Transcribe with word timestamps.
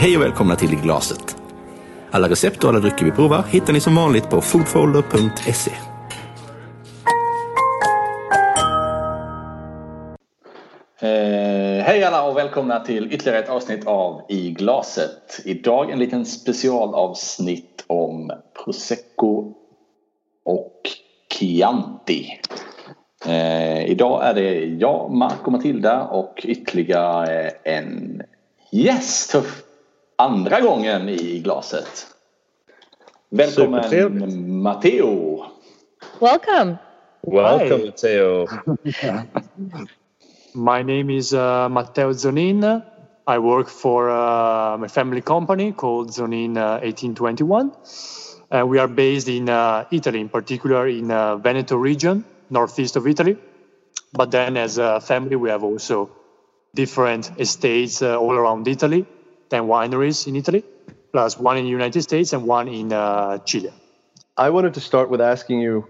Hej 0.00 0.16
och 0.16 0.22
välkomna 0.22 0.56
till 0.56 0.72
I 0.72 0.76
glaset. 0.76 1.36
Alla 2.10 2.28
recept 2.28 2.64
och 2.64 2.70
alla 2.70 2.80
drycker 2.80 3.04
vi 3.04 3.10
provar 3.10 3.42
hittar 3.42 3.72
ni 3.72 3.80
som 3.80 3.94
vanligt 3.94 4.30
på 4.30 4.40
foodfolder.se. 4.40 5.70
Eh, 11.00 11.84
hej 11.84 12.04
alla 12.04 12.22
och 12.22 12.36
välkomna 12.36 12.80
till 12.80 13.12
ytterligare 13.12 13.38
ett 13.38 13.48
avsnitt 13.48 13.86
av 13.86 14.22
I 14.28 14.50
glaset. 14.50 15.40
Idag 15.44 15.90
en 15.90 15.98
liten 15.98 16.26
specialavsnitt 16.26 17.84
om 17.86 18.32
Prosecco 18.64 19.52
och 20.44 20.80
Chianti. 21.32 22.40
Eh, 23.26 23.84
idag 23.84 24.26
är 24.26 24.34
det 24.34 24.64
jag, 24.64 25.12
Mark 25.12 25.46
och 25.46 25.52
Matilda 25.52 26.02
och 26.02 26.40
ytterligare 26.44 27.50
en 27.64 28.22
gäst 28.70 29.34
andra 30.20 30.60
gången 30.60 31.08
i 31.08 31.40
glaset. 31.40 32.06
Välkommen 33.30 34.62
Matteo! 34.62 35.46
Welcome. 36.20 36.76
Welcome, 37.22 37.78
Hi. 37.78 37.84
Matteo. 37.84 38.46
My 40.54 40.82
name 40.82 41.10
is 41.10 41.32
uh, 41.32 41.68
Matteo 41.68 42.12
Zonin. 42.12 42.82
I 43.26 43.38
work 43.38 43.68
for 43.68 44.10
uh, 44.10 44.76
my 44.78 44.88
family 44.88 45.20
company 45.22 45.72
called 45.72 46.10
Zonin 46.10 46.56
uh, 46.56 46.80
1821. 46.82 47.70
Uh, 48.50 48.66
we 48.66 48.78
are 48.78 48.88
based 48.88 49.28
in 49.28 49.48
uh, 49.48 49.84
Italy, 49.90 50.20
in 50.20 50.28
particular 50.28 50.88
in 50.88 51.10
uh, 51.10 51.36
Veneto 51.36 51.76
region, 51.76 52.24
northeast 52.50 52.96
of 52.96 53.06
Italy. 53.06 53.36
But 54.12 54.30
then, 54.30 54.56
as 54.56 54.78
a 54.78 55.00
family, 55.00 55.36
we 55.36 55.50
have 55.50 55.62
also 55.64 56.10
different 56.74 57.30
estates 57.38 58.02
uh, 58.02 58.18
all 58.18 58.32
around 58.32 58.66
Italy, 58.68 59.06
10 59.50 59.64
wineries 59.64 60.26
in 60.26 60.36
Italy, 60.36 60.64
plus 61.12 61.38
one 61.38 61.58
in 61.58 61.64
the 61.64 61.70
United 61.70 62.02
States 62.02 62.32
and 62.32 62.46
one 62.46 62.68
in 62.68 62.92
uh, 62.92 63.38
Chile. 63.38 63.72
I 64.36 64.50
wanted 64.50 64.74
to 64.74 64.80
start 64.80 65.10
with 65.10 65.20
asking 65.20 65.60
you 65.60 65.86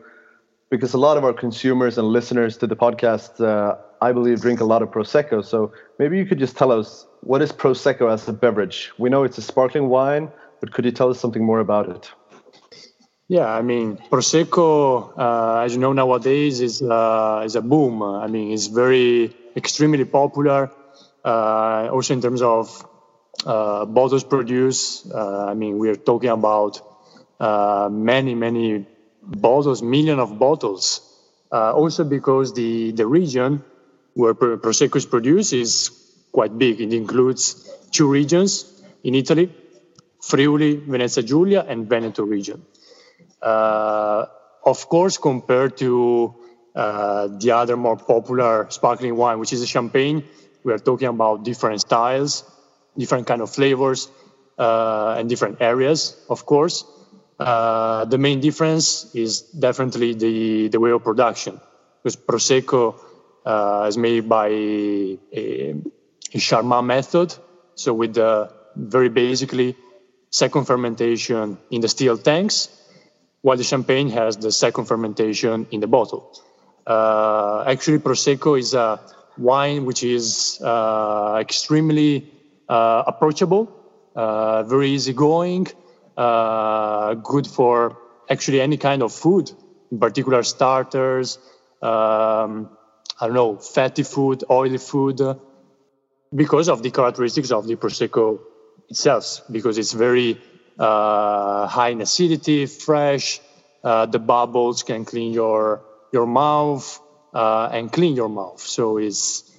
because 0.70 0.94
a 0.94 0.98
lot 0.98 1.16
of 1.16 1.24
our 1.24 1.32
consumers 1.32 1.98
and 1.98 2.08
listeners 2.08 2.56
to 2.58 2.66
the 2.66 2.76
podcast, 2.76 3.40
uh, 3.44 3.76
I 4.00 4.12
believe, 4.12 4.40
drink 4.40 4.60
a 4.60 4.64
lot 4.64 4.82
of 4.82 4.90
Prosecco. 4.90 5.44
So 5.44 5.72
maybe 5.98 6.16
you 6.16 6.24
could 6.24 6.38
just 6.38 6.56
tell 6.56 6.72
us 6.72 7.06
what 7.20 7.42
is 7.42 7.52
Prosecco 7.52 8.10
as 8.12 8.26
a 8.28 8.32
beverage? 8.32 8.90
We 8.98 9.10
know 9.10 9.24
it's 9.24 9.38
a 9.38 9.42
sparkling 9.42 9.88
wine, 9.88 10.30
but 10.60 10.72
could 10.72 10.84
you 10.84 10.92
tell 10.92 11.10
us 11.10 11.20
something 11.20 11.44
more 11.44 11.60
about 11.60 11.88
it? 11.90 12.10
Yeah, 13.28 13.46
I 13.46 13.62
mean, 13.62 13.96
Prosecco, 14.10 15.12
uh, 15.16 15.60
as 15.64 15.74
you 15.74 15.80
know 15.80 15.92
nowadays, 15.92 16.60
is 16.60 16.82
uh, 16.82 17.42
is 17.44 17.54
a 17.54 17.62
boom. 17.62 18.02
I 18.02 18.26
mean, 18.26 18.50
it's 18.52 18.66
very 18.66 19.32
extremely 19.54 20.04
popular. 20.04 20.70
Uh, 21.24 21.88
also 21.92 22.14
in 22.14 22.20
terms 22.20 22.42
of 22.42 22.66
bottles 23.44 24.24
produced, 24.24 25.10
uh, 25.12 25.46
I 25.46 25.54
mean, 25.54 25.78
we 25.78 25.88
are 25.88 25.96
talking 25.96 26.30
about 26.30 26.80
uh, 27.38 27.88
many 27.90 28.34
many 28.34 28.86
bottles, 29.22 29.82
million 29.82 30.18
of 30.18 30.38
bottles. 30.38 31.06
Uh, 31.52 31.72
also 31.72 32.04
because 32.04 32.52
the 32.54 32.92
the 32.92 33.06
region 33.06 33.64
where 34.14 34.34
Pro- 34.34 34.56
Prosecco 34.58 34.96
is 34.96 35.06
produced 35.06 35.52
is 35.52 35.90
quite 36.32 36.56
big. 36.56 36.80
It 36.80 36.92
includes 36.92 37.68
two 37.90 38.08
regions 38.08 38.66
in 39.02 39.14
Italy: 39.14 39.50
Friuli, 40.22 40.76
Venezia 40.76 41.22
Giulia, 41.22 41.64
and 41.66 41.88
Veneto 41.88 42.22
region. 42.24 42.62
Uh, 43.42 44.26
of 44.64 44.88
course, 44.88 45.16
compared 45.18 45.76
to 45.78 46.34
uh, 46.74 47.28
the 47.38 47.50
other 47.52 47.76
more 47.76 47.96
popular 47.96 48.66
sparkling 48.70 49.16
wine, 49.16 49.38
which 49.38 49.52
is 49.52 49.62
a 49.62 49.66
champagne, 49.66 50.22
we 50.62 50.72
are 50.72 50.78
talking 50.78 51.08
about 51.08 51.42
different 51.44 51.80
styles, 51.80 52.44
different 52.96 53.26
kind 53.26 53.42
of 53.42 53.50
flavors, 53.50 54.08
uh, 54.58 55.16
and 55.18 55.28
different 55.28 55.60
areas, 55.60 56.16
of 56.28 56.44
course. 56.44 56.84
Uh, 57.38 58.04
the 58.04 58.18
main 58.18 58.40
difference 58.40 59.14
is 59.14 59.40
definitely 59.40 60.14
the, 60.14 60.68
the 60.68 60.78
way 60.78 60.90
of 60.90 61.02
production, 61.02 61.58
because 62.02 62.16
Prosecco 62.16 62.94
uh, 63.46 63.86
is 63.88 63.96
made 63.96 64.28
by 64.28 64.48
a, 64.48 65.18
a 65.32 66.38
Charmat 66.38 66.84
method, 66.84 67.34
so 67.74 67.94
with 67.94 68.14
the 68.14 68.52
very 68.76 69.08
basically 69.08 69.76
second 70.30 70.66
fermentation 70.66 71.58
in 71.70 71.80
the 71.80 71.88
steel 71.88 72.18
tanks, 72.18 72.68
while 73.40 73.56
the 73.56 73.64
champagne 73.64 74.10
has 74.10 74.36
the 74.36 74.52
second 74.52 74.84
fermentation 74.84 75.66
in 75.70 75.80
the 75.80 75.86
bottle. 75.86 76.30
Uh, 76.86 77.64
actually, 77.66 77.98
Prosecco 77.98 78.58
is 78.58 78.74
a 78.74 79.00
wine 79.38 79.86
which 79.86 80.04
is 80.04 80.60
uh, 80.62 81.38
extremely 81.40 82.30
approachable, 82.70 83.68
uh, 84.14 84.62
very 84.62 84.90
easygoing, 84.90 85.66
uh, 86.16 87.14
good 87.14 87.46
for 87.46 87.96
actually 88.28 88.60
any 88.60 88.76
kind 88.76 89.02
of 89.02 89.12
food, 89.12 89.50
in 89.90 89.98
particular 89.98 90.42
starters, 90.42 91.38
um, 91.82 92.70
I 93.20 93.26
don't 93.26 93.34
know, 93.34 93.56
fatty 93.56 94.02
food, 94.02 94.44
oily 94.50 94.78
food, 94.78 95.20
uh, 95.20 95.34
because 96.34 96.68
of 96.68 96.82
the 96.82 96.90
characteristics 96.90 97.50
of 97.50 97.66
the 97.66 97.76
Prosecco 97.76 98.38
itself, 98.88 99.42
because 99.50 99.78
it's 99.78 99.92
very 99.92 100.40
uh, 100.78 101.66
high 101.66 101.88
in 101.88 102.00
acidity, 102.00 102.66
fresh. 102.66 103.40
Uh, 103.82 104.06
the 104.06 104.18
bubbles 104.18 104.82
can 104.82 105.04
clean 105.04 105.32
your 105.32 105.82
your 106.12 106.26
mouth 106.26 107.00
uh, 107.32 107.68
and 107.72 107.90
clean 107.90 108.14
your 108.14 108.28
mouth. 108.28 108.60
So 108.60 108.98
it's 108.98 109.50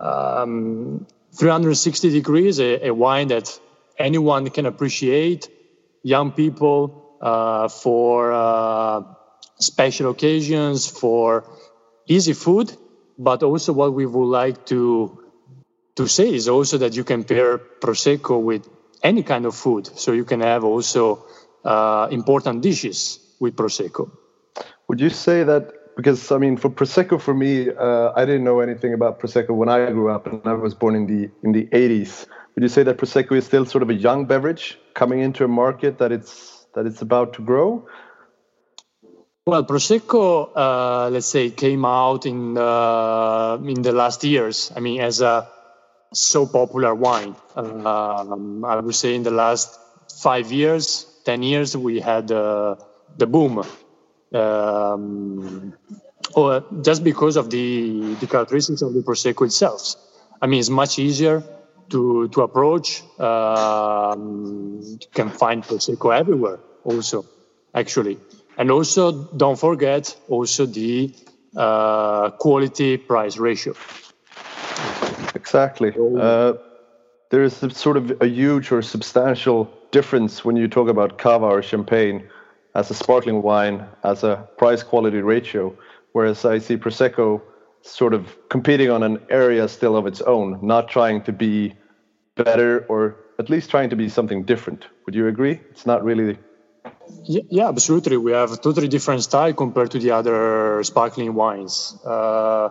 um, 0.00 1.06
360 1.38 2.10
degrees, 2.10 2.58
a, 2.58 2.88
a 2.88 2.90
wine 2.94 3.28
that 3.28 3.58
anyone 3.96 4.50
can 4.50 4.66
appreciate. 4.66 5.48
Young 6.02 6.32
people 6.32 7.16
uh, 7.20 7.68
for 7.68 8.32
uh, 8.32 9.02
special 9.58 10.10
occasions, 10.10 10.86
for 10.88 11.44
easy 12.08 12.32
food, 12.32 12.72
but 13.18 13.42
also 13.42 13.72
what 13.72 13.94
we 13.94 14.06
would 14.06 14.26
like 14.26 14.66
to 14.66 15.24
to 15.96 16.06
say 16.06 16.32
is 16.32 16.48
also 16.48 16.78
that 16.78 16.94
you 16.94 17.02
can 17.02 17.24
pair 17.24 17.58
prosecco 17.58 18.40
with 18.40 18.68
any 19.02 19.24
kind 19.24 19.46
of 19.46 19.54
food. 19.54 19.86
So 19.98 20.12
you 20.12 20.24
can 20.24 20.40
have 20.40 20.62
also 20.62 21.24
uh, 21.64 22.06
important 22.10 22.62
dishes 22.62 23.18
with 23.40 23.56
prosecco. 23.56 24.10
Would 24.88 25.00
you 25.00 25.10
say 25.10 25.42
that? 25.44 25.77
Because 25.98 26.30
I 26.30 26.38
mean, 26.38 26.56
for 26.56 26.70
prosecco, 26.70 27.20
for 27.20 27.34
me, 27.34 27.70
uh, 27.70 28.12
I 28.14 28.24
didn't 28.24 28.44
know 28.44 28.60
anything 28.60 28.94
about 28.94 29.18
prosecco 29.18 29.50
when 29.50 29.68
I 29.68 29.90
grew 29.90 30.10
up, 30.10 30.28
and 30.28 30.40
I 30.44 30.52
was 30.52 30.72
born 30.72 30.94
in 30.94 31.06
the 31.08 31.28
in 31.42 31.50
the 31.50 31.64
80s. 31.72 32.24
Would 32.54 32.62
you 32.62 32.68
say 32.68 32.84
that 32.84 32.98
prosecco 32.98 33.36
is 33.36 33.46
still 33.46 33.66
sort 33.66 33.82
of 33.82 33.90
a 33.90 33.94
young 33.94 34.24
beverage 34.24 34.78
coming 34.94 35.18
into 35.18 35.42
a 35.44 35.48
market 35.48 35.98
that 35.98 36.12
it's 36.12 36.66
that 36.76 36.86
it's 36.86 37.02
about 37.02 37.32
to 37.34 37.42
grow? 37.42 37.88
Well, 39.44 39.64
prosecco, 39.64 40.52
uh, 40.54 41.10
let's 41.10 41.26
say, 41.26 41.50
came 41.50 41.84
out 41.84 42.26
in 42.26 42.56
uh, 42.56 43.58
in 43.66 43.82
the 43.82 43.90
last 43.90 44.22
years. 44.22 44.70
I 44.76 44.78
mean, 44.78 45.00
as 45.00 45.20
a 45.20 45.48
so 46.12 46.46
popular 46.46 46.94
wine. 46.94 47.34
Um, 47.56 48.64
I 48.64 48.76
would 48.76 48.94
say 48.94 49.16
in 49.16 49.24
the 49.24 49.32
last 49.32 49.76
five 50.22 50.52
years, 50.52 51.06
ten 51.24 51.42
years, 51.42 51.76
we 51.76 51.98
had 51.98 52.30
uh, 52.30 52.76
the 53.16 53.26
boom. 53.26 53.64
Um, 54.32 55.72
or 56.34 56.64
just 56.82 57.04
because 57.04 57.36
of 57.36 57.50
the, 57.50 58.14
the 58.20 58.26
characteristics 58.26 58.82
of 58.82 58.92
the 58.94 59.00
prosecco 59.00 59.46
itself. 59.46 59.94
I 60.40 60.46
mean, 60.46 60.60
it's 60.60 60.70
much 60.70 60.98
easier 60.98 61.42
to 61.90 62.28
to 62.28 62.42
approach. 62.42 63.02
Um, 63.18 64.80
you 64.82 64.98
can 65.12 65.30
find 65.30 65.62
prosecco 65.64 66.16
everywhere, 66.16 66.60
also, 66.84 67.24
actually, 67.74 68.18
and 68.56 68.70
also 68.70 69.12
don't 69.36 69.58
forget 69.58 70.16
also 70.28 70.66
the 70.66 71.14
uh, 71.56 72.30
quality 72.30 72.96
price 72.98 73.38
ratio. 73.38 73.74
Exactly. 75.34 75.92
Uh, 75.96 76.54
there 77.30 77.42
is 77.42 77.54
sort 77.72 77.96
of 77.96 78.22
a 78.22 78.26
huge 78.26 78.72
or 78.72 78.82
substantial 78.82 79.70
difference 79.90 80.44
when 80.44 80.56
you 80.56 80.68
talk 80.68 80.88
about 80.88 81.18
cava 81.18 81.46
or 81.46 81.62
champagne 81.62 82.22
as 82.78 82.90
a 82.90 82.94
sparkling 82.94 83.42
wine 83.42 83.84
as 84.04 84.22
a 84.22 84.48
price 84.56 84.82
quality 84.84 85.20
ratio, 85.20 85.76
whereas 86.12 86.44
I 86.44 86.58
see 86.58 86.76
prosecco 86.76 87.42
sort 87.82 88.14
of 88.14 88.22
competing 88.48 88.88
on 88.90 89.02
an 89.02 89.18
area 89.30 89.66
still 89.66 89.96
of 89.96 90.06
its 90.06 90.20
own, 90.20 90.58
not 90.62 90.88
trying 90.88 91.22
to 91.22 91.32
be 91.32 91.74
better 92.36 92.86
or 92.88 93.16
at 93.40 93.50
least 93.50 93.70
trying 93.70 93.90
to 93.90 93.96
be 93.96 94.08
something 94.08 94.44
different. 94.44 94.86
Would 95.04 95.14
you 95.14 95.26
agree? 95.26 95.60
It's 95.70 95.86
not 95.86 96.04
really 96.04 96.38
Yeah, 97.26 97.68
absolutely. 97.68 98.16
We 98.16 98.32
have 98.32 98.52
a 98.52 98.56
totally 98.56 98.88
different 98.88 99.22
style 99.22 99.52
compared 99.52 99.90
to 99.90 99.98
the 99.98 100.12
other 100.12 100.82
sparkling 100.84 101.34
wines. 101.34 101.98
Uh, 102.04 102.68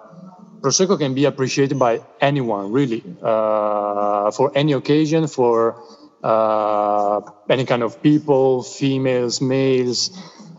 Prosecco 0.61 0.97
can 0.97 1.13
be 1.13 1.25
appreciated 1.25 1.77
by 1.77 1.99
anyone, 2.19 2.71
really, 2.71 3.03
uh, 3.21 4.31
for 4.31 4.51
any 4.55 4.73
occasion, 4.73 5.27
for 5.27 5.75
uh, 6.23 7.21
any 7.49 7.65
kind 7.65 7.83
of 7.83 8.01
people, 8.01 8.63
females, 8.63 9.41
males. 9.41 10.11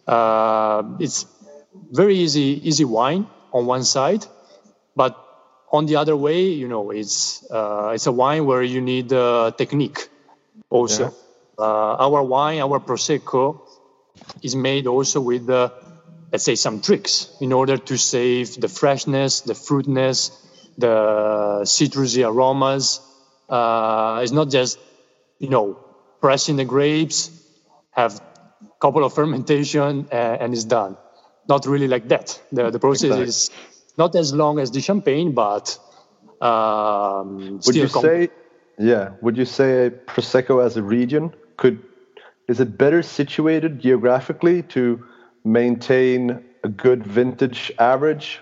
Uh, 0.06 0.82
it's 0.98 1.26
very 1.90 2.16
easy, 2.16 2.60
easy 2.68 2.84
wine 2.84 3.26
on 3.52 3.66
one 3.66 3.84
side, 3.84 4.24
but 4.96 5.16
on 5.70 5.86
the 5.86 5.96
other 5.96 6.16
way, 6.16 6.42
you 6.44 6.68
know, 6.68 6.90
it's 6.90 7.44
uh, 7.50 7.92
it's 7.94 8.06
a 8.06 8.12
wine 8.12 8.46
where 8.46 8.62
you 8.62 8.80
need 8.80 9.12
uh, 9.12 9.50
technique. 9.56 10.08
Also, 10.70 11.04
yeah. 11.04 11.10
uh, 11.58 11.96
our 12.06 12.22
wine, 12.22 12.60
our 12.60 12.80
prosecco, 12.80 13.60
is 14.42 14.54
made 14.56 14.86
also 14.86 15.20
with, 15.20 15.48
uh, 15.48 15.70
let's 16.32 16.44
say, 16.44 16.54
some 16.54 16.80
tricks 16.80 17.34
in 17.40 17.52
order 17.52 17.76
to 17.76 17.96
save 17.96 18.60
the 18.60 18.68
freshness, 18.68 19.42
the 19.42 19.54
fruitness, 19.54 20.30
the 20.76 21.60
citrusy 21.64 22.26
aromas. 22.26 23.00
Uh, 23.48 24.20
it's 24.22 24.32
not 24.32 24.50
just, 24.50 24.78
you 25.38 25.48
know, 25.48 25.78
pressing 26.20 26.56
the 26.56 26.64
grapes, 26.64 27.30
have 27.90 28.20
a 28.20 28.80
couple 28.80 29.04
of 29.04 29.14
fermentation, 29.14 30.08
uh, 30.10 30.14
and 30.14 30.52
it's 30.52 30.64
done. 30.64 30.96
Not 31.48 31.66
really 31.66 31.88
like 31.88 32.08
that. 32.08 32.40
The, 32.52 32.70
the 32.70 32.78
process 32.78 33.04
exactly. 33.04 33.28
is 33.28 33.50
not 33.96 34.14
as 34.14 34.34
long 34.34 34.58
as 34.58 34.70
the 34.70 34.80
champagne, 34.80 35.32
but 35.32 35.78
um, 36.40 37.60
would 37.66 37.74
you 37.74 37.88
say, 37.88 38.28
yeah, 38.78 39.10
would 39.20 39.36
you 39.36 39.44
say 39.44 39.90
prosecco 40.06 40.64
as 40.64 40.76
a 40.76 40.82
region 40.82 41.32
could 41.56 41.82
is 42.48 42.60
it 42.60 42.78
better 42.78 43.02
situated 43.02 43.80
geographically 43.80 44.62
to 44.62 45.04
maintain 45.44 46.42
a 46.64 46.68
good 46.68 47.06
vintage 47.06 47.70
average 47.78 48.40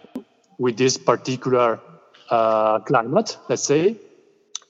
with 0.58 0.76
this 0.76 0.96
particular 0.96 1.81
uh, 2.31 2.78
climate, 2.81 3.37
let's 3.48 3.64
say, 3.64 3.96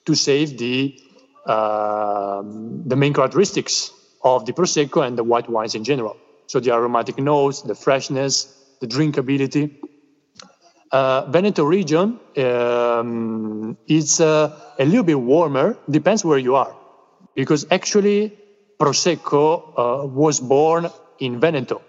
to 0.07 0.15
save 0.15 0.57
the 0.59 0.99
the 1.47 2.97
main 2.97 3.15
characteristics 3.15 3.93
of 4.23 4.47
the 4.47 4.53
prosecco 4.53 5.07
and 5.07 5.17
the 5.17 5.25
white 5.25 5.49
wines 5.49 5.75
in 5.75 5.85
general. 5.85 6.17
So 6.47 6.61
the 6.61 6.73
aromatic 6.73 7.19
notes, 7.19 7.63
the 7.63 7.75
freshness, 7.75 8.53
the 8.81 8.87
drinkability. 8.87 9.77
Uh, 10.93 11.27
Veneto 11.31 11.65
region 11.65 12.19
um, 12.39 13.77
is 13.89 14.21
uh, 14.21 14.57
a 14.79 14.85
little 14.85 15.03
bit 15.03 15.19
warmer, 15.19 15.77
depends 15.91 16.25
where 16.25 16.39
you 16.39 16.55
are, 16.55 16.75
because 17.35 17.67
actually 17.71 18.39
Prosecco 18.79 19.73
uh, 19.77 20.07
was 20.07 20.39
born 20.39 20.89
in 21.19 21.41
Veneto, 21.41 21.83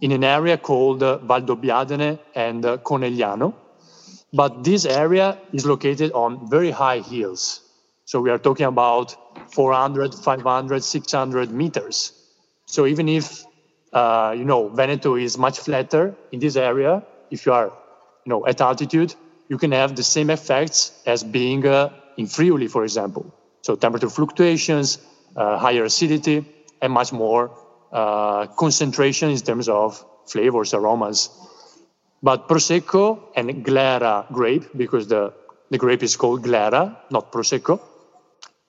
in 0.00 0.10
an 0.12 0.24
area 0.24 0.56
called 0.56 1.02
uh, 1.02 1.18
Valdobbiadene 1.18 2.18
and 2.34 2.64
uh, 2.64 2.78
Conegliano. 2.78 3.54
But 4.32 4.64
this 4.64 4.84
area 4.84 5.38
is 5.52 5.64
located 5.64 6.12
on 6.12 6.50
very 6.50 6.70
high 6.70 7.00
hills. 7.00 7.60
So 8.08 8.22
we 8.22 8.30
are 8.30 8.38
talking 8.38 8.64
about 8.64 9.14
400, 9.52 10.14
500, 10.14 10.82
600 10.82 11.50
meters. 11.52 12.12
So 12.64 12.86
even 12.86 13.06
if, 13.06 13.44
uh, 13.92 14.34
you 14.34 14.46
know, 14.46 14.70
Veneto 14.70 15.16
is 15.16 15.36
much 15.36 15.58
flatter 15.58 16.16
in 16.32 16.40
this 16.40 16.56
area, 16.56 17.04
if 17.30 17.44
you 17.44 17.52
are, 17.52 17.66
you 17.66 18.30
know, 18.30 18.46
at 18.46 18.62
altitude, 18.62 19.14
you 19.50 19.58
can 19.58 19.72
have 19.72 19.94
the 19.94 20.02
same 20.02 20.30
effects 20.30 20.98
as 21.04 21.22
being 21.22 21.66
uh, 21.66 21.90
in 22.16 22.26
Friuli, 22.26 22.66
for 22.66 22.82
example. 22.82 23.26
So 23.60 23.76
temperature 23.76 24.08
fluctuations, 24.08 24.96
uh, 25.36 25.58
higher 25.58 25.84
acidity, 25.84 26.46
and 26.80 26.90
much 26.90 27.12
more 27.12 27.50
uh, 27.92 28.46
concentration 28.46 29.28
in 29.28 29.36
terms 29.36 29.68
of 29.68 30.02
flavors, 30.26 30.72
aromas. 30.72 31.28
But 32.22 32.48
Prosecco 32.48 33.20
and 33.36 33.62
Glera 33.66 34.32
grape, 34.32 34.64
because 34.74 35.08
the, 35.08 35.34
the 35.68 35.76
grape 35.76 36.02
is 36.02 36.16
called 36.16 36.42
Glera, 36.42 36.96
not 37.10 37.30
Prosecco, 37.30 37.80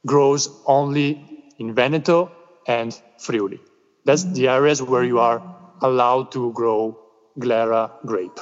grows 0.05 0.49
only 0.65 1.51
in 1.57 1.73
Veneto 1.73 2.31
and 2.67 2.99
Friuli. 3.19 3.59
That's 4.05 4.23
the 4.23 4.47
areas 4.47 4.81
where 4.81 5.03
you 5.03 5.19
are 5.19 5.41
allowed 5.81 6.31
to 6.31 6.51
grow 6.53 6.97
Glera 7.37 7.91
grape. 8.05 8.39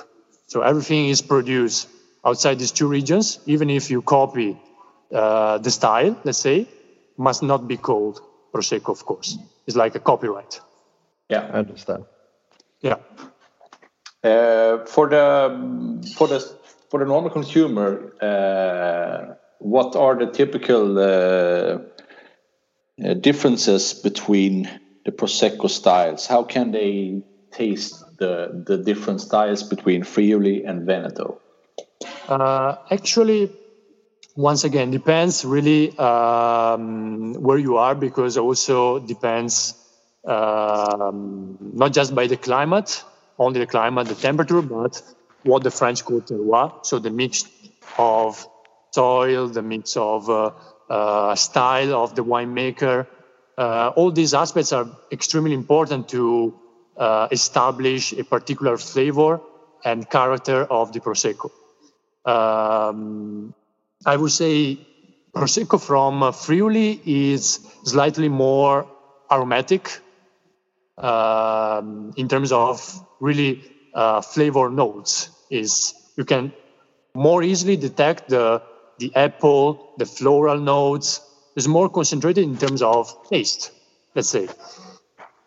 So 0.48 0.62
everything 0.62 1.10
is 1.10 1.22
produced 1.22 1.90
outside 2.26 2.60
these 2.60 2.72
two 2.72 2.88
regions, 2.88 3.40
even 3.46 3.70
if 3.70 3.90
you 3.90 4.02
copy 4.02 4.60
uh, 5.14 5.58
the 5.58 5.72
style, 5.72 6.20
let's 6.24 6.38
say, 6.38 6.68
must 7.18 7.44
not 7.44 7.68
be 7.68 7.78
called 7.78 8.22
Prosecco, 8.54 8.90
of 8.90 9.06
course. 9.06 9.38
It's 9.66 9.76
like 9.76 9.96
a 9.96 10.00
copyright. 10.00 10.60
Yeah, 11.30 11.50
I 11.52 11.60
understand. 11.60 12.06
Yeah. 12.82 12.98
Uh, 14.24 14.86
for 14.86 15.08
the 15.10 16.14
for 16.16 16.28
the 16.28 16.40
for 16.90 17.00
the 17.00 17.06
normal 17.06 17.30
consumer, 17.30 18.14
uh, 18.22 19.36
what 19.60 19.96
are 19.96 20.16
the 20.16 20.32
typical 20.32 21.00
uh, 21.00 21.80
uh 23.04 23.14
differences 23.14 23.94
between 23.94 24.70
the 25.06 25.12
prosecco 25.12 25.70
styles? 25.70 26.28
How 26.28 26.44
can 26.44 26.72
they 26.72 27.22
taste 27.52 28.04
the 28.18 28.64
the 28.66 28.78
different 28.78 29.22
styles 29.22 29.64
between 29.64 30.04
Friuli 30.04 30.64
and 30.64 30.86
Veneto? 30.86 31.40
Uh, 32.28 32.76
actually, 32.92 33.52
once 34.38 34.64
again 34.64 34.92
depends 34.92 35.44
really 35.44 35.98
um, 35.98 37.34
where 37.34 37.58
you 37.58 37.78
are 37.78 37.96
because 37.96 38.38
also 38.38 39.00
depends 39.00 39.74
um, 40.26 41.58
not 41.74 41.92
just 41.92 42.14
by 42.14 42.28
the 42.28 42.38
climate 42.38 43.04
only 43.40 43.60
the 43.60 43.66
climate 43.66 44.08
the 44.08 44.16
temperature 44.16 44.62
but 44.62 45.02
what 45.44 45.64
the 45.64 45.72
french 45.72 46.06
call 46.06 46.22
terroir 46.22 46.86
so 46.86 47.00
the 47.00 47.10
mix 47.10 47.46
of 47.98 48.48
soil 48.98 49.48
the 49.58 49.62
mix 49.62 49.98
of 49.98 50.30
uh, 50.30 50.52
uh, 50.90 51.36
style 51.36 51.94
of 52.04 52.16
the 52.16 52.24
winemaker 52.24 52.98
uh, 53.58 53.92
all 53.96 54.12
these 54.12 54.34
aspects 54.34 54.72
are 54.74 54.88
extremely 55.12 55.54
important 55.54 56.08
to 56.10 56.24
uh, 56.98 57.28
establish 57.32 58.12
a 58.14 58.24
particular 58.24 58.78
flavor 58.78 59.40
and 59.86 60.10
character 60.10 60.60
of 60.82 60.94
the 60.94 61.00
prosecco 61.00 61.50
um, 62.28 63.54
I 64.06 64.16
would 64.16 64.32
say 64.32 64.80
Prosecco 65.34 65.80
from 65.80 66.34
Friuli 66.34 67.00
is 67.06 67.60
slightly 67.84 68.30
more 68.30 68.88
aromatic 69.32 70.02
um, 70.98 72.14
in 72.18 72.28
terms 72.28 72.52
of 72.52 72.82
really 73.20 73.64
uh, 73.94 74.22
flavor 74.22 74.70
notes. 74.70 75.30
Is 75.50 75.94
you 76.18 76.26
can 76.26 76.54
more 77.14 77.44
easily 77.44 77.78
detect 77.78 78.30
the 78.30 78.62
the 79.00 79.12
apple, 79.16 79.94
the 79.98 80.06
floral 80.06 80.60
notes. 80.60 81.22
is 81.56 81.68
more 81.68 81.90
concentrated 81.90 82.44
in 82.44 82.56
terms 82.56 82.82
of 82.84 83.10
taste, 83.30 83.72
let's 84.14 84.30
say. 84.30 84.48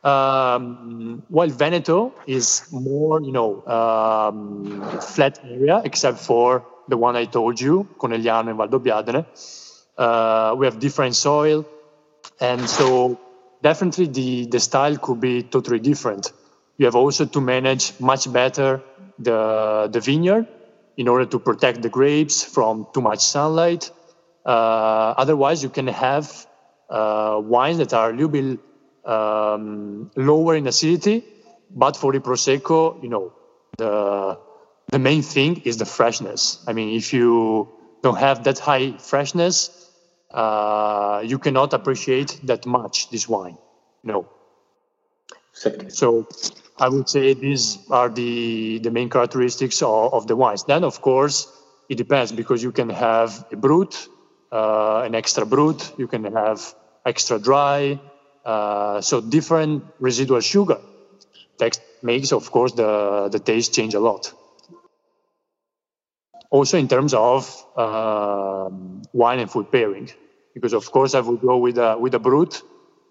Um, 0.03 1.23
while 1.29 1.49
Veneto 1.51 2.13
is 2.27 2.67
more, 2.73 3.23
you 3.23 3.33
know, 3.33 3.65
um, 3.67 4.99
flat 5.01 5.39
area, 5.45 5.83
except 5.85 6.19
for 6.19 6.65
the 6.89 6.97
one 6.97 7.15
I 7.17 7.27
told 7.27 7.61
you, 7.61 7.87
Conegliano 7.99 8.51
and 8.51 8.59
Valdobbiadene. 8.59 9.25
Uh, 9.97 10.55
we 10.59 10.67
have 10.67 10.79
different 10.81 11.15
soil, 11.15 11.67
and 12.41 12.69
so 12.69 13.21
definitely 13.63 14.07
the, 14.07 14.47
the 14.47 14.59
style 14.59 14.97
could 14.97 15.21
be 15.21 15.43
totally 15.43 15.79
different. 15.79 16.33
You 16.79 16.87
have 16.87 16.97
also 16.97 17.27
to 17.27 17.41
manage 17.41 17.93
much 18.01 18.33
better 18.33 18.83
the, 19.19 19.89
the 19.93 20.01
vineyard 20.01 20.47
in 21.01 21.09
order 21.09 21.25
to 21.25 21.39
protect 21.39 21.81
the 21.81 21.89
grapes 21.89 22.45
from 22.45 22.87
too 22.93 23.01
much 23.01 23.21
sunlight. 23.21 23.91
Uh, 24.45 25.15
otherwise, 25.23 25.63
you 25.63 25.71
can 25.71 25.87
have 25.87 26.47
uh, 26.91 27.41
wines 27.43 27.79
that 27.79 27.95
are 27.95 28.11
a 28.11 28.13
little 28.13 28.29
bit 28.29 28.59
um, 29.07 30.11
lower 30.15 30.55
in 30.57 30.67
acidity, 30.67 31.25
but 31.71 31.97
for 31.97 32.13
the 32.13 32.21
prosecco, 32.21 33.03
you 33.03 33.09
know, 33.09 33.33
the 33.79 34.39
the 34.93 34.99
main 34.99 35.23
thing 35.23 35.63
is 35.65 35.79
the 35.79 35.87
freshness. 35.87 36.63
I 36.69 36.75
mean, 36.75 36.95
if 36.95 37.15
you 37.15 37.69
don't 38.03 38.19
have 38.19 38.45
that 38.45 38.59
high 38.59 38.99
freshness, 38.99 39.55
uh, 40.31 41.23
you 41.25 41.39
cannot 41.39 41.73
appreciate 41.73 42.41
that 42.45 42.67
much 42.67 43.09
this 43.11 43.27
wine. 43.27 43.57
No. 44.03 44.29
So 45.89 46.29
I 46.81 46.89
would 46.89 47.11
say 47.11 47.35
these 47.35 47.79
are 47.91 48.09
the, 48.09 48.79
the 48.79 48.91
main 48.91 49.11
characteristics 49.11 49.83
of, 49.83 50.15
of 50.15 50.27
the 50.27 50.35
wines. 50.35 50.65
Then, 50.65 50.83
of 50.83 51.03
course, 51.03 51.47
it 51.91 51.97
depends 51.97 52.33
because 52.33 52.63
you 52.63 52.73
can 52.73 52.89
have 52.89 53.45
a 53.53 53.57
brut, 53.57 54.09
uh, 54.51 55.03
an 55.05 55.15
extra 55.15 55.45
brut, 55.45 55.93
you 55.99 56.09
can 56.09 56.25
have 56.25 56.75
extra 57.05 57.39
dry, 57.39 58.01
uh, 58.47 59.03
so 59.03 59.21
different 59.21 59.85
residual 59.99 60.41
sugar. 60.41 60.79
That 61.59 61.79
makes, 62.03 62.33
of 62.33 62.51
course, 62.51 62.73
the, 62.73 63.29
the 63.31 63.39
taste 63.39 63.75
change 63.75 63.93
a 63.93 64.01
lot 64.01 64.33
also 66.51 66.79
in 66.79 66.89
terms 66.89 67.15
of 67.15 67.65
uh, 67.77 68.69
wine 69.13 69.39
and 69.39 69.49
food 69.49 69.71
pairing, 69.71 70.11
because 70.53 70.73
of 70.73 70.91
course 70.91 71.15
I 71.15 71.21
would 71.21 71.41
go 71.41 71.59
with 71.59 71.79
a 71.79 71.97
with 71.97 72.15
a 72.15 72.19
brut, 72.19 72.61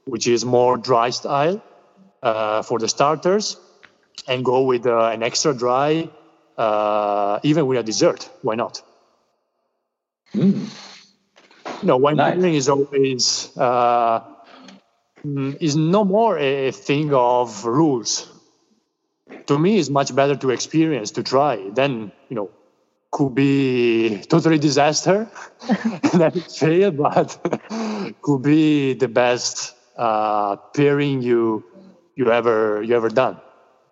which 0.06 0.28
is 0.28 0.44
more 0.44 0.76
dry 0.76 1.10
style 1.10 1.64
for 2.22 2.80
the 2.80 2.88
starters, 2.88 3.58
and 4.28 4.44
go 4.46 4.62
with 4.62 4.86
uh, 4.86 5.06
an 5.06 5.24
extra 5.24 5.54
dry, 5.54 6.10
uh, 6.58 7.40
even 7.44 7.68
with 7.68 7.78
a 7.80 7.84
dessert. 7.84 8.30
Why 8.42 8.56
not? 8.56 8.82
Mm. 10.36 10.68
No, 11.84 11.98
wine 11.98 12.18
nice. 12.18 12.36
pairing 12.36 12.54
is 12.56 12.70
always 12.70 13.52
uh, 13.58 14.22
mm, 15.26 15.58
is 15.60 15.76
no 15.76 16.04
more 16.04 16.38
a 16.38 16.72
thing 16.72 17.14
of 17.14 17.66
rules. 17.66 18.28
To 19.48 19.58
me, 19.58 19.78
it's 19.80 19.90
much 19.90 20.14
better 20.16 20.36
to 20.36 20.50
experience, 20.52 21.12
to 21.12 21.24
try, 21.24 21.58
than 21.72 22.12
you 22.30 22.36
know 22.36 22.50
could 23.12 23.34
be 23.34 24.22
totally 24.30 24.60
disaster 24.60 25.28
that 26.14 26.36
it 26.36 26.52
failed, 26.52 26.98
but 26.98 27.38
could 28.22 28.42
be 28.44 28.94
the 28.94 29.08
best 29.08 29.76
uh, 29.98 30.56
pairing 30.76 31.22
you 31.22 31.64
you 32.20 32.32
ever 32.32 32.84
you 32.84 32.96
ever 32.96 33.10
done. 33.10 33.40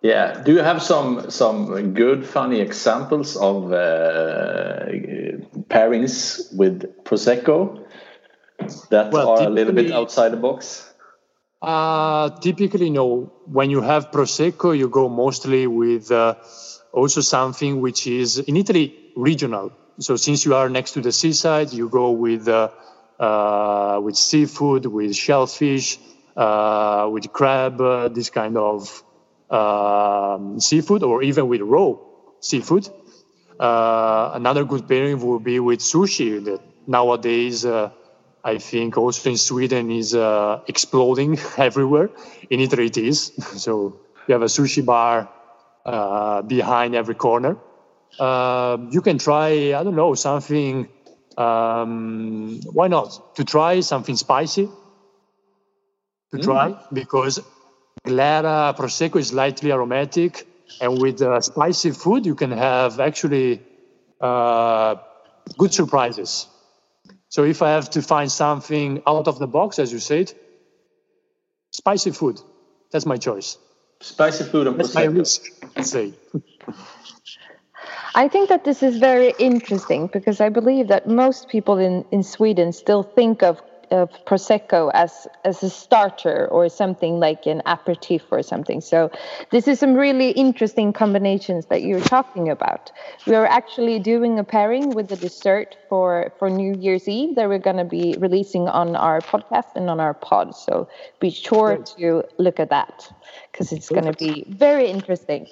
Yeah. 0.02 0.42
Do 0.44 0.52
you 0.52 0.62
have 0.62 0.82
some 0.82 1.30
some 1.30 1.94
good 1.94 2.26
funny 2.26 2.60
examples 2.60 3.36
of 3.36 3.72
uh, 3.72 4.86
pairings 5.72 6.46
with 6.54 6.76
prosecco 7.04 7.84
that 8.90 9.12
Well, 9.12 9.28
are 9.30 9.46
a 9.46 9.50
little 9.50 9.72
bit 9.72 9.90
outside 9.90 10.30
the 10.32 10.36
box? 10.36 10.84
Uh, 11.60 12.28
typically, 12.38 12.86
you 12.86 12.92
know, 12.92 13.32
when 13.46 13.70
you 13.70 13.80
have 13.80 14.10
prosecco, 14.12 14.76
you 14.76 14.88
go 14.88 15.08
mostly 15.08 15.66
with 15.66 16.12
uh, 16.12 16.34
also 16.92 17.20
something 17.20 17.80
which 17.80 18.06
is 18.06 18.38
in 18.38 18.56
Italy 18.56 18.94
regional. 19.16 19.72
So 19.98 20.14
since 20.16 20.44
you 20.44 20.54
are 20.54 20.68
next 20.68 20.92
to 20.92 21.00
the 21.00 21.10
seaside, 21.10 21.72
you 21.72 21.88
go 21.88 22.12
with 22.12 22.46
uh, 22.46 22.68
uh, 23.18 24.00
with 24.04 24.16
seafood, 24.16 24.86
with 24.86 25.16
shellfish, 25.16 25.98
uh, 26.38 27.08
with 27.12 27.32
crab, 27.32 27.80
uh, 27.80 28.08
this 28.08 28.30
kind 28.30 28.56
of 28.56 29.02
um, 29.50 30.60
seafood, 30.60 31.02
or 31.02 31.22
even 31.22 31.48
with 31.48 31.60
raw 31.62 31.94
seafood. 32.40 32.88
Uh, 33.58 34.30
another 34.34 34.64
good 34.64 34.88
pairing 34.88 35.20
would 35.20 35.42
be 35.42 35.58
with 35.58 35.80
sushi 35.80 36.44
that 36.44 36.60
nowadays 36.86 37.66
uh, 37.66 37.90
I 38.44 38.58
think 38.58 38.96
also 38.96 39.30
in 39.30 39.36
Sweden 39.36 39.90
is 39.90 40.14
uh, 40.14 40.60
exploding 40.68 41.38
everywhere. 41.58 42.10
In 42.50 42.60
Italy 42.60 42.86
it 42.86 42.98
is. 42.98 43.32
So 43.64 44.00
you 44.28 44.32
have 44.34 44.42
a 44.42 44.52
sushi 44.58 44.84
bar 44.84 45.28
uh, 45.84 46.42
behind 46.42 46.94
every 46.94 47.14
corner. 47.16 47.56
Uh, 48.18 48.76
you 48.90 49.00
can 49.00 49.18
try, 49.18 49.74
I 49.74 49.82
don't 49.84 49.96
know, 49.96 50.14
something, 50.14 50.88
um, 51.36 52.60
why 52.72 52.88
not? 52.88 53.36
To 53.36 53.44
try 53.44 53.80
something 53.80 54.16
spicy. 54.16 54.68
To 56.32 56.38
try 56.38 56.76
because 56.92 57.40
Glera 58.06 58.76
Prosecco 58.76 59.18
is 59.18 59.32
lightly 59.32 59.72
aromatic, 59.72 60.46
and 60.80 61.00
with 61.00 61.22
uh, 61.22 61.40
spicy 61.40 61.90
food, 61.92 62.26
you 62.26 62.34
can 62.34 62.50
have 62.50 63.00
actually 63.00 63.62
uh, 64.20 64.96
good 65.56 65.72
surprises. 65.72 66.46
So 67.30 67.44
if 67.44 67.62
I 67.62 67.70
have 67.70 67.90
to 67.90 68.02
find 68.02 68.30
something 68.30 69.02
out 69.06 69.26
of 69.28 69.38
the 69.38 69.46
box, 69.46 69.78
as 69.78 69.92
you 69.92 69.98
said, 69.98 70.32
spicy 71.72 72.10
food, 72.10 72.40
that's 72.90 73.06
my 73.06 73.16
choice. 73.16 73.58
Spicy 74.00 74.44
food 74.44 74.66
and 74.66 74.78
That's 74.78 74.94
my 74.94 75.06
prosecco. 75.06 75.18
risk, 75.18 75.42
let's 75.76 75.90
say. 75.90 76.12
I 78.14 78.28
think 78.28 78.48
that 78.48 78.64
this 78.64 78.82
is 78.82 78.98
very 78.98 79.34
interesting 79.38 80.08
because 80.12 80.40
I 80.40 80.48
believe 80.48 80.88
that 80.88 81.08
most 81.08 81.48
people 81.48 81.78
in, 81.78 82.04
in 82.10 82.22
Sweden 82.22 82.72
still 82.72 83.02
think 83.02 83.42
of, 83.42 83.60
of 83.90 84.10
prosecco 84.24 84.90
as 84.94 85.26
as 85.44 85.62
a 85.62 85.70
starter 85.70 86.46
or 86.48 86.68
something 86.68 87.18
like 87.18 87.46
an 87.46 87.62
aperitif 87.66 88.22
or 88.30 88.42
something. 88.42 88.80
So 88.80 89.10
this 89.50 89.68
is 89.68 89.78
some 89.78 89.94
really 89.94 90.30
interesting 90.30 90.92
combinations 90.92 91.66
that 91.66 91.82
you're 91.82 92.00
talking 92.00 92.48
about. 92.48 92.92
We 93.26 93.34
are 93.34 93.46
actually 93.46 93.98
doing 93.98 94.38
a 94.38 94.44
pairing 94.44 94.90
with 94.90 95.08
the 95.08 95.16
dessert 95.16 95.76
for 95.88 96.32
for 96.38 96.50
New 96.50 96.74
Year's 96.78 97.08
Eve 97.08 97.34
that 97.36 97.48
we're 97.48 97.58
going 97.58 97.76
to 97.76 97.84
be 97.84 98.16
releasing 98.18 98.68
on 98.68 98.96
our 98.96 99.20
podcast 99.20 99.76
and 99.76 99.90
on 99.90 100.00
our 100.00 100.14
pod. 100.14 100.54
So 100.54 100.88
be 101.20 101.30
sure 101.30 101.78
to 101.98 102.24
look 102.38 102.60
at 102.60 102.70
that 102.70 103.10
because 103.50 103.72
it's 103.72 103.88
going 103.88 104.04
to 104.04 104.12
be 104.12 104.44
very 104.48 104.88
interesting. 104.88 105.46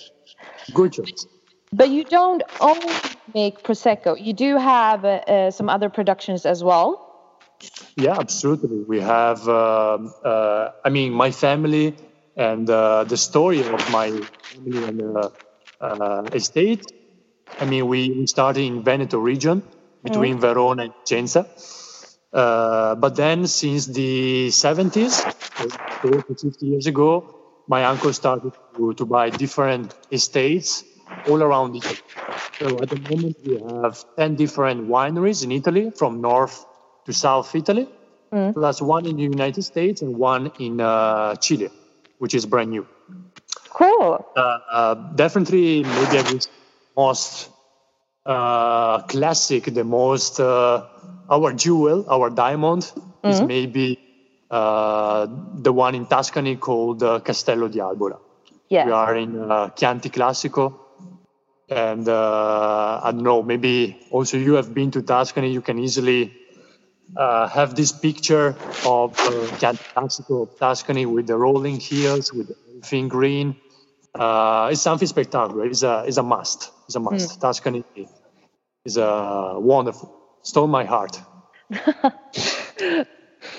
Good 0.73 0.93
choice. 0.93 1.27
But 1.73 1.91
you 1.91 2.05
don't 2.05 2.43
only 2.61 2.95
make 3.35 3.63
prosecco. 3.63 4.17
You 4.19 4.33
do 4.33 4.57
have 4.57 5.05
uh, 5.05 5.09
uh, 5.27 5.51
some 5.51 5.69
other 5.69 5.91
productions 5.91 6.47
as 6.47 6.63
well. 6.63 7.06
Yeah, 7.97 8.19
absolutely. 8.19 8.79
We 8.93 9.01
have, 9.01 9.41
um 9.49 10.13
uh, 10.25 10.71
I 10.85 10.89
mean, 10.97 11.11
my 11.25 11.31
family 11.31 11.87
and 12.49 12.69
uh, 12.69 13.05
the 13.13 13.17
story 13.17 13.61
of 13.75 13.81
my 13.99 14.09
family 14.51 14.81
and 14.89 14.99
uh, 15.17 15.31
uh, 15.81 16.23
estate. 16.41 16.85
I 17.61 17.65
mean, 17.65 17.87
we, 17.89 18.27
started 18.27 18.63
in 18.71 18.83
Veneto 18.83 19.19
region 19.19 19.63
between 20.03 20.39
Verona 20.41 20.83
and 20.85 20.93
Vicenza. 21.01 21.43
Uh, 22.33 22.95
but 22.97 23.17
then, 23.17 23.47
since 23.47 23.87
the 23.87 24.51
70s, 24.51 25.15
40, 26.03 26.35
50 26.35 26.67
years 26.67 26.87
ago, 26.87 27.11
my 27.69 27.85
uncle 27.85 28.13
started 28.13 28.53
to, 28.77 28.93
to 28.95 29.05
buy 29.07 29.31
different 29.31 29.95
estates 30.13 30.85
all 31.29 31.43
around 31.43 31.77
Italy. 31.77 31.99
So 32.59 32.83
at 32.83 32.91
the 32.91 32.97
moment, 33.11 33.37
we 33.45 33.55
have 33.83 34.05
10 34.19 34.37
different 34.37 34.89
wineries 34.89 35.45
in 35.45 35.53
Italy 35.53 35.91
from 35.97 36.21
north 36.21 36.65
to 37.07 37.13
South 37.13 37.55
Italy, 37.55 37.89
plus 38.53 38.83
one 38.83 39.07
in 39.07 39.17
the 39.17 39.23
United 39.23 39.63
States 39.63 40.03
and 40.03 40.17
one 40.19 40.51
in 40.59 40.81
uh, 40.81 41.35
Chile, 41.37 41.71
which 42.19 42.35
is 42.35 42.45
brand 42.47 42.71
new. 42.71 42.87
Cool. 43.71 44.25
Uh, 44.37 44.41
uh, 44.41 44.95
definitely, 45.15 45.85
maybe 45.85 46.23
the 46.23 46.49
most 46.97 47.51
uh, 48.25 49.03
classic, 49.03 49.65
the 49.73 49.85
most 49.85 50.41
uh, 50.41 50.87
our 51.31 51.53
jewel, 51.53 52.05
our 52.09 52.31
diamond 52.31 52.91
is 53.23 53.41
maybe 53.43 53.99
uh, 54.51 55.27
the 55.63 55.73
one 55.73 55.95
in 55.95 56.07
Tuscany 56.07 56.57
called 56.57 57.03
uh, 57.03 57.21
Castello 57.21 57.69
di 57.69 57.81
Albola. 57.81 58.19
Yes. 58.69 58.87
We 58.87 58.93
are 58.93 59.17
in 59.17 59.51
uh, 59.51 59.69
Chianti 59.71 60.11
Classico. 60.11 60.81
And 61.69 62.09
uh, 62.09 63.01
I 63.03 63.11
don't 63.11 63.25
know, 63.25 63.43
maybe 63.43 63.99
also 64.13 64.37
you 64.37 64.55
have 64.55 64.73
been 64.73 64.93
to 64.93 65.03
Tuscany, 65.03 65.51
you 65.51 65.61
can 65.61 65.81
easily 65.81 66.33
uh, 67.17 67.49
have 67.49 67.75
this 67.75 67.93
picture 67.93 68.57
of 68.85 69.19
uh, 69.19 69.57
Chianti 69.59 69.83
Classico 69.95 70.43
of 70.43 70.59
Tuscany 70.59 71.07
with 71.07 71.27
the 71.27 71.37
rolling 71.37 71.81
hills, 71.81 72.33
with 72.33 72.51
everything 72.69 73.09
green. 73.09 73.57
Uh, 74.15 74.69
it's 74.73 74.81
something 74.81 75.09
spectacular. 75.09 75.67
It's 75.67 75.83
a, 75.83 76.05
it's 76.07 76.17
a 76.17 76.23
must. 76.23 76.71
It's 76.87 76.97
a 76.97 77.01
must. 77.01 77.41
Tuscany 77.41 77.85
is 78.85 78.97
a 78.97 79.55
wonderful. 79.59 80.13
Stole 80.43 80.67
my 80.67 80.85
heart. 80.85 81.21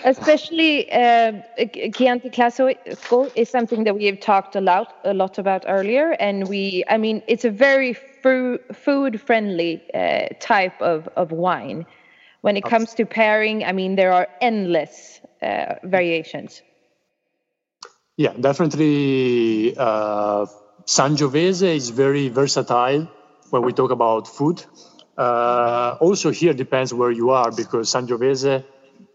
Especially 0.03 0.91
uh, 0.91 1.33
Chianti 1.93 2.29
Classico 2.29 3.31
is 3.35 3.49
something 3.49 3.83
that 3.85 3.95
we 3.95 4.05
have 4.05 4.19
talked 4.19 4.55
a 4.55 4.61
lot, 4.61 4.95
a 5.03 5.13
lot 5.13 5.37
about 5.37 5.65
earlier, 5.67 6.11
and 6.19 6.47
we, 6.47 6.83
I 6.89 6.97
mean, 6.97 7.21
it's 7.27 7.45
a 7.45 7.49
very 7.49 7.93
food-friendly 7.93 9.83
uh, 9.93 10.27
type 10.39 10.81
of, 10.81 11.07
of 11.15 11.31
wine. 11.31 11.85
When 12.47 12.55
it 12.55 12.63
comes 12.63 12.93
to 12.93 13.05
pairing, 13.05 13.65
I 13.65 13.73
mean, 13.73 13.97
there 13.97 14.13
are 14.13 14.25
endless 14.39 15.19
uh, 15.41 15.75
variations. 15.83 16.61
Yeah, 18.15 18.31
definitely. 18.39 19.75
Uh, 19.75 20.45
Sangiovese 20.85 21.75
is 21.75 21.89
very 21.89 22.29
versatile 22.29 23.11
when 23.49 23.63
we 23.63 23.73
talk 23.73 23.91
about 23.91 24.29
food. 24.29 24.63
Uh, 25.17 25.97
also, 25.99 26.31
here 26.31 26.53
depends 26.53 26.93
where 26.93 27.11
you 27.11 27.31
are 27.31 27.51
because 27.51 27.91
Sangiovese 27.91 28.63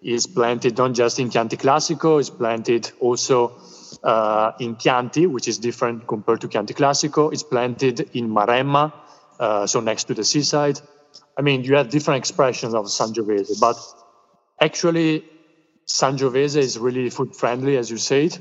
is 0.03 0.27
planted 0.27 0.77
not 0.77 0.93
just 0.93 1.19
in 1.19 1.31
Chianti 1.31 1.57
Classico, 1.57 2.21
it's 2.21 2.29
planted 2.29 2.93
also 3.01 3.57
uh, 4.03 4.53
in 4.61 4.77
Chianti, 4.77 5.27
which 5.27 5.49
is 5.49 5.57
different 5.57 6.07
compared 6.07 6.43
to 6.43 6.49
Chianti 6.49 6.75
Classico. 6.75 7.33
It's 7.33 7.45
planted 7.45 8.11
in 8.13 8.29
Maremma, 8.29 8.93
uh, 9.41 9.67
so 9.67 9.81
next 9.81 10.05
to 10.09 10.13
the 10.13 10.23
seaside. 10.23 10.79
I 11.37 11.43
mean, 11.43 11.65
you 11.65 11.77
have 11.77 11.89
different 11.91 12.19
expressions 12.19 12.75
of 12.75 12.87
Sangiovese, 12.87 13.59
but 13.61 13.77
actually, 14.61 15.25
Sangiovese 15.87 16.57
is 16.57 16.79
really 16.79 17.11
food 17.11 17.35
friendly, 17.35 17.77
as 17.77 17.91
you 17.91 17.97
said, 17.97 18.39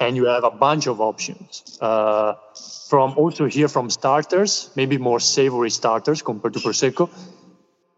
and 0.00 0.16
you 0.16 0.26
have 0.26 0.44
a 0.44 0.50
bunch 0.50 0.86
of 0.86 1.00
options. 1.00 1.78
Uh, 1.80 2.34
from 2.88 3.14
also 3.16 3.46
here 3.46 3.68
from 3.68 3.90
starters, 3.90 4.70
maybe 4.76 4.98
more 4.98 5.20
savory 5.20 5.70
starters 5.70 6.22
compared 6.22 6.54
to 6.54 6.60
Prosecco, 6.60 7.10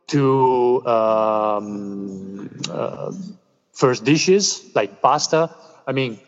to 0.08 0.86
um, 0.86 2.50
uh, 2.70 3.12
first 3.72 4.04
dishes 4.04 4.70
like 4.74 5.02
pasta. 5.02 5.54
I 5.86 5.92
mean, 5.92 6.20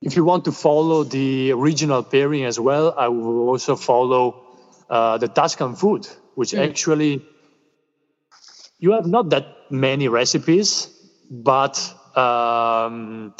if 0.00 0.16
you 0.16 0.24
want 0.24 0.44
to 0.46 0.52
follow 0.52 1.04
the 1.04 1.52
regional 1.52 2.02
pairing 2.02 2.44
as 2.44 2.58
well, 2.58 2.94
I 2.96 3.08
will 3.08 3.48
also 3.48 3.76
follow 3.76 4.42
uh, 4.88 5.18
the 5.18 5.28
Tuscan 5.28 5.76
food, 5.76 6.08
which 6.40 6.54
actually 6.54 7.22
you 8.78 8.92
have 8.92 9.06
not 9.06 9.28
that 9.28 9.46
many 9.70 10.08
recipes, 10.08 10.88
but 11.30 11.76
um, 12.16 13.34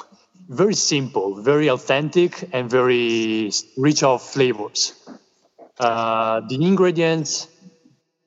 very 0.50 0.74
simple, 0.74 1.40
very 1.40 1.68
authentic, 1.68 2.50
and 2.52 2.68
very 2.68 3.50
rich 3.78 4.02
of 4.02 4.20
flavors. 4.20 4.92
Uh, 5.78 6.42
the 6.46 6.56
ingredients 6.56 7.48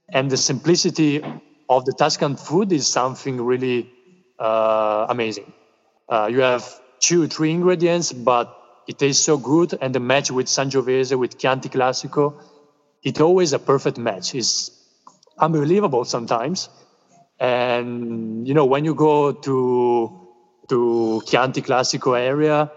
and 0.10 0.32
the 0.32 0.38
simplicity 0.38 1.24
of 1.70 1.86
the 1.86 1.94
Tuscan 1.94 2.36
food 2.36 2.72
is 2.72 2.88
something 2.88 3.40
really 3.46 3.92
uh, 4.40 5.06
amazing. 5.08 5.54
Uh, 6.10 6.30
you 6.32 6.40
have 6.40 6.66
two, 7.00 7.28
three 7.28 7.52
ingredients, 7.52 8.12
but 8.12 8.58
it 8.88 8.98
tastes 8.98 9.24
so 9.24 9.38
good, 9.38 9.78
and 9.80 9.94
the 9.94 10.00
match 10.00 10.32
with 10.32 10.48
Sangiovese, 10.48 11.16
with 11.16 11.38
Chianti 11.38 11.70
Classico, 11.70 12.42
it's 13.04 13.20
always 13.20 13.54
a 13.54 13.60
perfect 13.60 13.98
match. 13.98 14.34
It's 14.36 14.72
unbelievable 15.38 16.06
sometimes. 16.06 16.70
And 17.40 18.48
you 18.48 18.54
know, 18.54 18.66
when 18.66 18.86
you 18.86 18.96
go 18.96 19.34
to 19.34 20.20
to 20.70 21.22
Chianti 21.26 21.62
Classico 21.62 22.18
area 22.18 22.72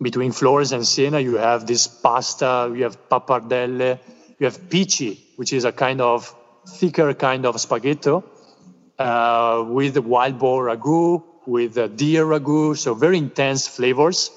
between 0.00 0.32
Florence 0.32 0.72
and 0.72 0.86
Siena, 0.86 1.20
you 1.20 1.36
have 1.36 1.66
this 1.66 1.86
pasta, 1.86 2.72
you 2.74 2.84
have 2.84 3.08
pappardelle, 3.08 3.98
you 4.38 4.46
have 4.46 4.68
pici, 4.68 5.18
which 5.36 5.52
is 5.52 5.64
a 5.64 5.72
kind 5.72 6.00
of 6.00 6.34
thicker 6.66 7.12
kind 7.14 7.44
of 7.44 7.60
spaghetti 7.60 8.22
uh, 8.98 9.64
with 9.68 9.98
wild 9.98 10.38
boar 10.38 10.66
ragu, 10.66 11.22
with 11.46 11.74
deer 11.96 12.24
ragu, 12.24 12.76
so 12.76 12.94
very 12.94 13.18
intense 13.18 13.66
flavors. 13.66 14.30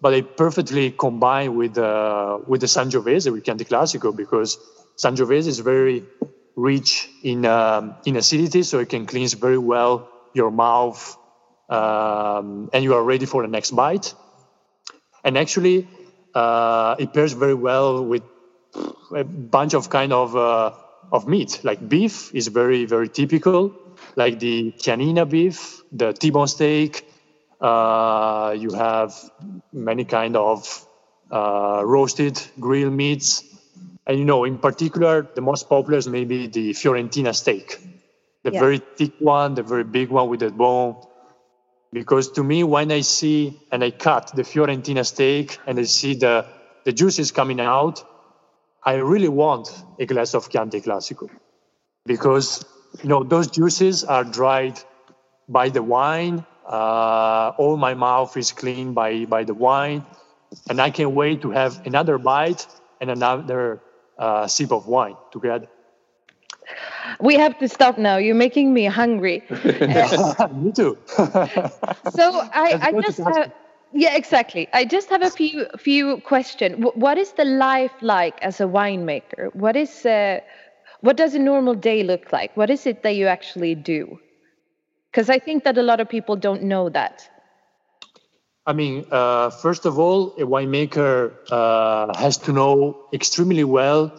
But 0.00 0.10
they 0.10 0.22
perfectly 0.22 0.92
combine 0.92 1.56
with 1.56 1.76
uh, 1.76 2.38
with 2.46 2.60
the 2.60 2.68
Sangiovese, 2.68 3.32
Chianti 3.44 3.64
Classico, 3.64 4.14
because 4.14 4.56
Sangiovese 4.96 5.48
is 5.48 5.58
very 5.58 6.04
rich 6.54 7.08
in 7.22 7.44
um, 7.44 7.96
in 8.06 8.16
acidity, 8.16 8.62
so 8.62 8.78
it 8.78 8.88
can 8.88 9.06
cleanse 9.06 9.34
very 9.34 9.58
well 9.58 10.08
your 10.34 10.52
mouth, 10.52 11.16
um, 11.68 12.70
and 12.72 12.84
you 12.84 12.94
are 12.94 13.02
ready 13.02 13.26
for 13.26 13.42
the 13.42 13.48
next 13.48 13.72
bite. 13.72 14.14
And 15.24 15.36
actually, 15.36 15.88
uh, 16.34 16.94
it 16.98 17.12
pairs 17.12 17.32
very 17.32 17.54
well 17.54 18.04
with 18.04 18.22
a 19.14 19.24
bunch 19.24 19.74
of 19.74 19.90
kind 19.90 20.12
of 20.12 20.36
uh, 20.36 20.72
of 21.10 21.26
meat. 21.26 21.60
Like 21.64 21.88
beef 21.88 22.32
is 22.34 22.46
very 22.48 22.84
very 22.84 23.08
typical, 23.08 23.74
like 24.14 24.38
the 24.38 24.72
Chianina 24.78 25.28
beef, 25.28 25.82
the 25.90 26.12
T-bone 26.12 26.46
steak. 26.46 27.04
Uh, 27.60 28.54
you 28.56 28.70
have 28.70 29.14
many 29.72 30.04
kind 30.04 30.36
of 30.36 30.86
uh, 31.30 31.82
roasted 31.84 32.40
grilled 32.60 32.92
meats, 32.92 33.44
and 34.06 34.18
you 34.18 34.24
know, 34.24 34.44
in 34.44 34.58
particular, 34.58 35.28
the 35.34 35.40
most 35.40 35.68
popular 35.68 35.98
is 35.98 36.08
maybe 36.08 36.46
the 36.46 36.70
Fiorentina 36.70 37.34
steak, 37.34 37.78
the 38.44 38.52
yeah. 38.52 38.60
very 38.60 38.78
thick 38.78 39.12
one, 39.18 39.54
the 39.54 39.62
very 39.62 39.84
big 39.84 40.08
one 40.08 40.28
with 40.28 40.40
the 40.40 40.50
bone. 40.50 40.96
Because 41.92 42.30
to 42.32 42.44
me, 42.44 42.64
when 42.64 42.92
I 42.92 43.00
see 43.00 43.58
and 43.72 43.82
I 43.82 43.90
cut 43.90 44.32
the 44.34 44.42
Fiorentina 44.42 45.04
steak 45.04 45.58
and 45.66 45.78
I 45.78 45.84
see 45.84 46.14
the 46.14 46.46
the 46.84 46.92
juices 46.92 47.32
coming 47.32 47.60
out, 47.60 48.04
I 48.82 48.94
really 48.94 49.28
want 49.28 49.68
a 49.98 50.06
glass 50.06 50.34
of 50.34 50.48
Chianti 50.48 50.80
Classico 50.80 51.28
because 52.06 52.64
you 53.02 53.08
know 53.08 53.22
those 53.22 53.48
juices 53.48 54.04
are 54.04 54.24
dried 54.24 54.80
by 55.48 55.68
the 55.68 55.82
wine. 55.82 56.44
Uh, 56.68 57.52
all 57.58 57.76
my 57.76 57.94
mouth 57.94 58.36
is 58.36 58.52
clean 58.52 58.92
by 58.92 59.24
by 59.24 59.44
the 59.44 59.54
wine, 59.54 60.04
and 60.68 60.80
I 60.80 60.90
can't 60.90 61.12
wait 61.12 61.42
to 61.42 61.50
have 61.50 61.80
another 61.86 62.18
bite 62.18 62.66
and 63.00 63.10
another 63.10 63.80
uh, 64.18 64.46
sip 64.46 64.72
of 64.72 64.86
wine 64.86 65.16
together. 65.32 65.68
We 67.20 67.36
have 67.36 67.58
to 67.58 67.68
stop 67.68 67.98
now. 67.98 68.16
You're 68.18 68.34
making 68.34 68.74
me 68.74 68.84
hungry. 68.86 69.42
me 69.50 70.72
too. 70.72 70.98
so 72.04 72.42
I, 72.52 72.76
I 72.80 72.92
just 72.92 73.22
have 73.24 73.52
yeah 73.92 74.14
exactly 74.16 74.68
i 74.72 74.84
just 74.84 75.08
have 75.08 75.22
a 75.22 75.30
few 75.30 75.66
few 75.78 76.18
questions 76.20 76.76
what 76.94 77.16
is 77.18 77.32
the 77.32 77.44
life 77.44 77.92
like 78.02 78.38
as 78.42 78.60
a 78.60 78.64
winemaker 78.64 79.54
what 79.54 79.76
is 79.76 80.04
uh, 80.04 80.40
what 81.00 81.16
does 81.16 81.34
a 81.34 81.38
normal 81.38 81.74
day 81.74 82.02
look 82.02 82.32
like 82.32 82.56
what 82.56 82.70
is 82.70 82.86
it 82.86 83.02
that 83.02 83.14
you 83.16 83.26
actually 83.26 83.74
do 83.74 84.18
because 85.10 85.30
i 85.30 85.38
think 85.38 85.64
that 85.64 85.78
a 85.78 85.82
lot 85.82 86.00
of 86.00 86.08
people 86.08 86.36
don't 86.36 86.62
know 86.62 86.88
that 86.88 87.28
i 88.66 88.72
mean 88.72 89.04
uh, 89.10 89.50
first 89.50 89.86
of 89.86 89.98
all 89.98 90.34
a 90.38 90.46
winemaker 90.54 91.32
uh, 91.50 92.18
has 92.18 92.36
to 92.36 92.52
know 92.52 92.96
extremely 93.12 93.64
well 93.64 94.12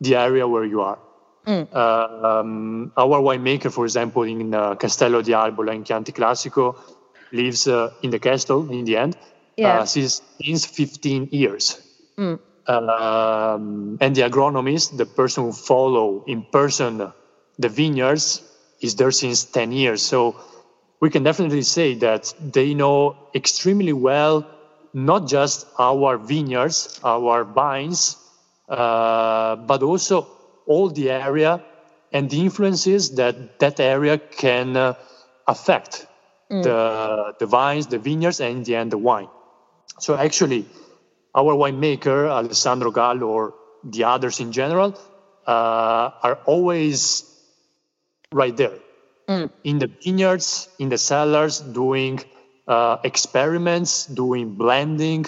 the 0.00 0.14
area 0.16 0.46
where 0.46 0.64
you 0.64 0.80
are 0.80 0.98
mm. 1.46 1.66
Uh, 1.72 2.40
um, 2.40 2.92
our 2.96 3.20
winemaker 3.20 3.72
for 3.72 3.84
example 3.84 4.22
in 4.22 4.54
uh, 4.54 4.74
castello 4.74 5.22
di 5.22 5.32
albola 5.32 5.72
in 5.72 5.84
chianti 5.84 6.12
classico 6.12 6.76
lives 7.32 7.66
uh, 7.66 7.90
in 8.02 8.10
the 8.10 8.18
castle 8.18 8.70
in 8.70 8.84
the 8.84 8.96
end 8.96 9.16
yeah. 9.58 9.80
uh, 9.80 9.84
since, 9.84 10.22
since 10.42 10.64
15 10.64 11.28
years. 11.32 11.80
Mm. 12.16 12.38
Um, 12.66 13.98
and 14.00 14.14
the 14.14 14.22
agronomist, 14.22 14.96
the 14.96 15.06
person 15.06 15.44
who 15.44 15.52
follow 15.52 16.24
in 16.26 16.42
person 16.42 17.12
the 17.58 17.68
vineyards, 17.68 18.42
is 18.80 18.94
there 18.96 19.10
since 19.10 19.44
10 19.44 19.72
years. 19.72 20.02
So 20.02 20.36
we 21.00 21.10
can 21.10 21.22
definitely 21.22 21.62
say 21.62 21.94
that 21.96 22.34
they 22.40 22.74
know 22.74 23.16
extremely 23.34 23.92
well 23.92 24.46
not 24.94 25.28
just 25.28 25.66
our 25.78 26.16
vineyards, 26.16 27.00
our 27.04 27.44
vines, 27.44 28.16
uh, 28.68 29.56
but 29.56 29.82
also 29.82 30.26
all 30.66 30.90
the 30.90 31.10
area 31.10 31.62
and 32.12 32.30
the 32.30 32.40
influences 32.40 33.14
that 33.16 33.58
that 33.58 33.80
area 33.80 34.18
can 34.18 34.76
uh, 34.76 34.94
affect 35.46 36.06
mm. 36.50 36.62
the, 36.62 37.34
the 37.38 37.46
vines, 37.46 37.86
the 37.86 37.98
vineyards, 37.98 38.40
and 38.40 38.58
in 38.58 38.62
the 38.64 38.76
end, 38.76 38.92
the 38.92 38.98
wine. 38.98 39.28
So 40.00 40.16
actually, 40.16 40.66
our 41.34 41.54
winemaker, 41.54 42.28
Alessandro 42.28 42.90
Gallo, 42.90 43.26
or 43.26 43.54
the 43.84 44.04
others 44.04 44.40
in 44.40 44.52
general, 44.52 44.98
uh, 45.46 46.10
are 46.22 46.38
always 46.46 47.24
right 48.32 48.56
there 48.56 48.78
mm. 49.28 49.50
in 49.64 49.78
the 49.78 49.86
vineyards, 49.86 50.68
in 50.78 50.88
the 50.88 50.98
cellars, 50.98 51.60
doing 51.60 52.20
uh, 52.66 52.98
experiments, 53.04 54.06
doing 54.06 54.54
blending, 54.54 55.26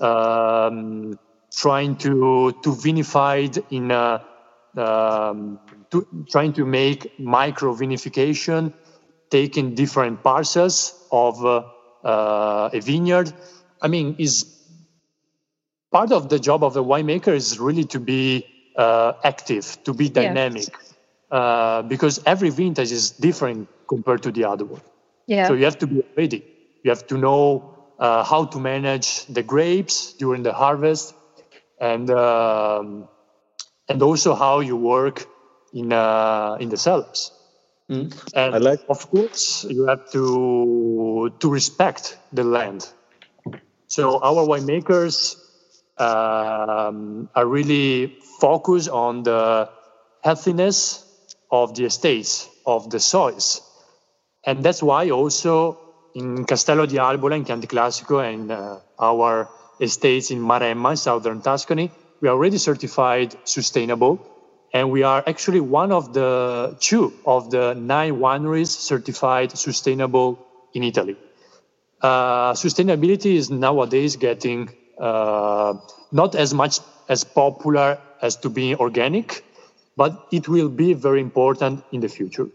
um, 0.00 1.18
trying 1.54 1.96
to 1.96 2.52
to 2.62 2.70
vinify 2.70 3.44
it 3.44 3.64
in 3.70 3.90
a, 3.90 4.24
um, 4.76 5.58
to, 5.90 6.06
trying 6.30 6.52
to 6.52 6.64
make 6.64 7.18
micro 7.18 7.74
vinification 7.74 8.72
taking 9.30 9.74
different 9.74 10.22
parcels 10.24 11.06
of 11.12 11.44
uh, 11.44 11.62
uh, 12.04 12.70
a 12.72 12.80
vineyard. 12.80 13.32
I 13.80 13.88
mean, 13.88 14.16
is 14.18 14.44
part 15.90 16.12
of 16.12 16.28
the 16.28 16.38
job 16.38 16.64
of 16.64 16.74
the 16.74 16.82
winemaker 16.82 17.32
is 17.32 17.58
really 17.58 17.84
to 17.84 18.00
be 18.00 18.44
uh, 18.76 19.12
active, 19.22 19.78
to 19.84 19.94
be 19.94 20.08
dynamic, 20.08 20.74
uh, 21.30 21.82
because 21.82 22.20
every 22.26 22.50
vintage 22.50 22.92
is 22.92 23.10
different 23.12 23.68
compared 23.86 24.22
to 24.22 24.32
the 24.32 24.44
other 24.44 24.64
one. 24.64 24.82
Yeah. 25.26 25.46
So 25.46 25.54
you 25.54 25.64
have 25.64 25.78
to 25.78 25.86
be 25.86 26.02
ready. 26.16 26.44
You 26.82 26.90
have 26.90 27.06
to 27.08 27.18
know 27.18 27.76
uh, 27.98 28.24
how 28.24 28.46
to 28.46 28.58
manage 28.58 29.26
the 29.26 29.42
grapes 29.42 30.12
during 30.14 30.42
the 30.42 30.52
harvest, 30.52 31.14
and 31.80 32.10
um, 32.10 33.08
and 33.88 34.02
also 34.02 34.34
how 34.34 34.60
you 34.60 34.76
work 34.76 35.26
in 35.72 35.92
uh, 35.92 36.56
in 36.58 36.68
the 36.68 36.76
cellars. 36.76 37.32
Mm. 37.88 38.10
And 38.34 38.54
I 38.54 38.58
like. 38.58 38.80
of 38.88 39.10
course, 39.10 39.64
you 39.68 39.86
have 39.86 40.10
to 40.12 41.32
to 41.38 41.50
respect 41.50 42.18
the 42.32 42.44
land. 42.44 42.88
So 43.86 44.20
our 44.22 44.46
winemakers 44.46 45.36
um, 45.98 47.28
are 47.34 47.46
really 47.46 48.18
focused 48.38 48.88
on 48.88 49.24
the 49.24 49.68
healthiness 50.22 51.04
of 51.50 51.74
the 51.74 51.84
estates, 51.84 52.48
of 52.66 52.90
the 52.90 53.00
soils, 53.00 53.62
and 54.44 54.64
that's 54.64 54.82
why 54.82 55.10
also 55.10 55.78
in 56.14 56.44
Castello 56.44 56.86
di 56.86 56.98
Albola, 56.98 57.36
in 57.36 57.44
Chianti 57.44 57.66
Classico, 57.66 58.20
and 58.20 58.50
uh, 58.50 58.78
our 58.98 59.48
estates 59.80 60.30
in 60.30 60.40
Maremma, 60.40 60.90
in 60.90 60.96
southern 60.96 61.40
Tuscany, 61.40 61.90
we 62.20 62.28
are 62.28 62.32
already 62.32 62.58
certified 62.58 63.36
sustainable. 63.44 64.26
And 64.72 64.90
we 64.92 65.02
are 65.02 65.22
actually 65.26 65.60
one 65.60 65.90
of 65.90 66.12
the 66.12 66.76
two 66.78 67.12
of 67.26 67.50
the 67.50 67.74
nine 67.74 68.18
wineries 68.18 68.68
certified 68.68 69.58
sustainable 69.58 70.46
in 70.72 70.84
Italy. 70.84 71.16
Uh, 72.00 72.52
sustainability 72.52 73.34
is 73.34 73.50
nowadays 73.50 74.14
getting 74.14 74.70
uh, 74.98 75.74
not 76.12 76.36
as 76.36 76.54
much 76.54 76.78
as 77.08 77.24
popular 77.24 77.98
as 78.22 78.36
to 78.36 78.48
be 78.48 78.76
organic, 78.76 79.44
but 79.96 80.26
it 80.32 80.48
will 80.48 80.68
be 80.68 80.92
very 80.94 81.20
important 81.20 81.84
in 81.92 82.00
the 82.00 82.08
future 82.08 82.48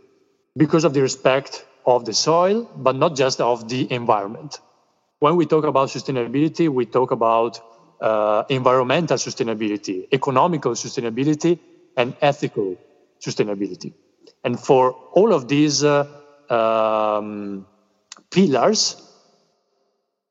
because 0.58 0.84
of 0.84 0.94
the 0.94 1.02
respect 1.02 1.66
of 1.86 2.06
the 2.06 2.14
soil, 2.14 2.70
but 2.76 2.96
not 2.96 3.16
just 3.16 3.42
of 3.42 3.68
the 3.70 3.92
environment. 3.92 4.60
When 5.20 5.36
we 5.36 5.46
talk 5.46 5.66
about 5.66 5.90
sustainability, 5.90 6.70
we 6.70 6.86
talk 6.86 7.12
about 7.12 7.60
uh, 8.02 8.44
environmental 8.50 9.18
sustainability, 9.18 10.08
economical 10.12 10.74
sustainability, 10.74 11.60
and 11.96 12.16
ethical 12.22 12.78
sustainability. 13.24 13.94
And 14.44 14.60
for 14.60 14.92
all 15.14 15.34
of 15.34 15.48
these 15.48 15.84
uh, 15.84 16.08
um, 16.50 17.66
pillars, 18.32 19.02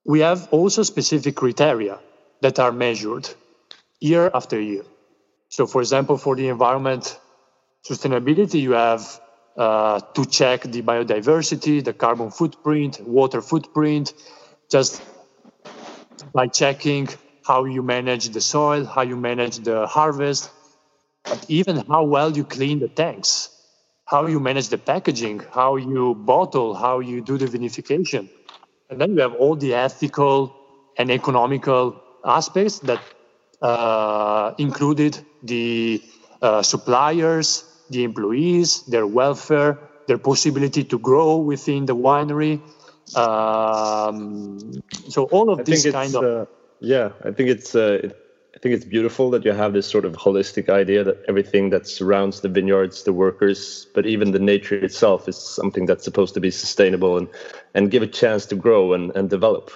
we 0.05 0.21
have 0.21 0.49
also 0.53 0.83
specific 0.83 1.37
criteria 1.37 1.99
that 2.43 2.59
are 2.59 2.73
measured 2.73 3.29
year 4.01 4.31
after 4.35 4.61
year. 4.61 4.85
So, 5.57 5.69
for 5.69 5.81
example, 5.81 6.17
for 6.17 6.35
the 6.35 6.49
environment 6.49 7.17
sustainability, 7.89 8.61
you 8.61 8.73
have 8.73 9.21
uh, 9.57 10.01
to 10.01 10.27
check 10.27 10.63
the 10.63 10.83
biodiversity, 10.83 11.85
the 11.85 11.93
carbon 11.93 12.33
footprint, 12.33 13.01
water 13.07 13.41
footprint, 13.41 14.15
just 14.69 15.01
by 16.33 16.49
checking 16.49 17.09
how 17.47 17.67
you 17.67 17.85
manage 17.85 18.31
the 18.31 18.41
soil, 18.41 18.85
how 18.85 19.03
you 19.03 19.17
manage 19.17 19.59
the 19.59 19.87
harvest, 19.87 20.51
but 21.23 21.47
even 21.47 21.77
how 21.87 22.03
well 22.03 22.37
you 22.37 22.43
clean 22.43 22.81
the 22.81 22.89
tanks, 22.89 23.49
how 24.07 24.27
you 24.27 24.41
manage 24.41 24.71
the 24.71 24.79
packaging, 24.79 25.39
how 25.53 25.77
you 25.77 26.17
bottle, 26.17 26.75
how 26.75 26.99
you 26.99 27.21
do 27.21 27.39
the 27.39 27.47
vinification. 27.47 28.29
And 28.91 29.01
then 29.01 29.15
you 29.15 29.21
have 29.21 29.35
all 29.35 29.55
the 29.55 29.75
ethical 29.75 30.53
and 30.99 31.13
economical 31.13 32.03
aspects 32.25 32.81
that 32.81 33.01
included 34.59 35.19
the 35.43 36.03
uh, 36.43 36.63
suppliers, 36.63 37.65
the 37.91 38.05
employees, 38.05 38.83
their 38.83 39.07
welfare, 39.07 39.79
their 40.07 40.19
possibility 40.19 40.85
to 40.85 40.99
grow 40.99 41.37
within 41.37 41.87
the 41.87 41.97
winery. 41.97 42.61
Um, 43.17 44.83
so 45.09 45.25
all 45.25 45.51
of 45.51 45.61
I 45.61 45.91
kind 45.91 46.15
of 46.15 46.25
uh, 46.25 46.47
yeah, 46.81 47.11
I 47.25 47.31
think 47.31 47.51
it's 47.51 47.75
uh, 47.75 48.01
it, 48.03 48.17
I 48.55 48.59
think 48.59 48.75
it's 48.75 48.85
beautiful 48.85 49.31
that 49.31 49.45
you 49.45 49.53
have 49.53 49.73
this 49.73 49.87
sort 49.87 50.05
of 50.05 50.15
holistic 50.15 50.69
idea 50.69 51.05
that 51.05 51.23
everything 51.29 51.71
that 51.71 51.87
surrounds 51.87 52.41
the 52.41 52.49
vineyards, 52.49 53.03
the 53.03 53.13
workers, 53.13 53.87
but 53.95 54.07
even 54.07 54.33
the 54.33 54.39
nature 54.39 54.77
itself 54.77 55.29
is 55.29 55.37
something 55.37 55.87
that's 55.87 56.05
supposed 56.05 56.35
to 56.35 56.41
be 56.41 56.51
sustainable 56.51 57.19
and 57.19 57.29
and 57.75 57.91
give 57.91 58.03
a 58.03 58.07
chance 58.07 58.47
to 58.47 58.55
grow 58.55 58.93
and 58.95 59.15
and 59.17 59.31
develop. 59.31 59.71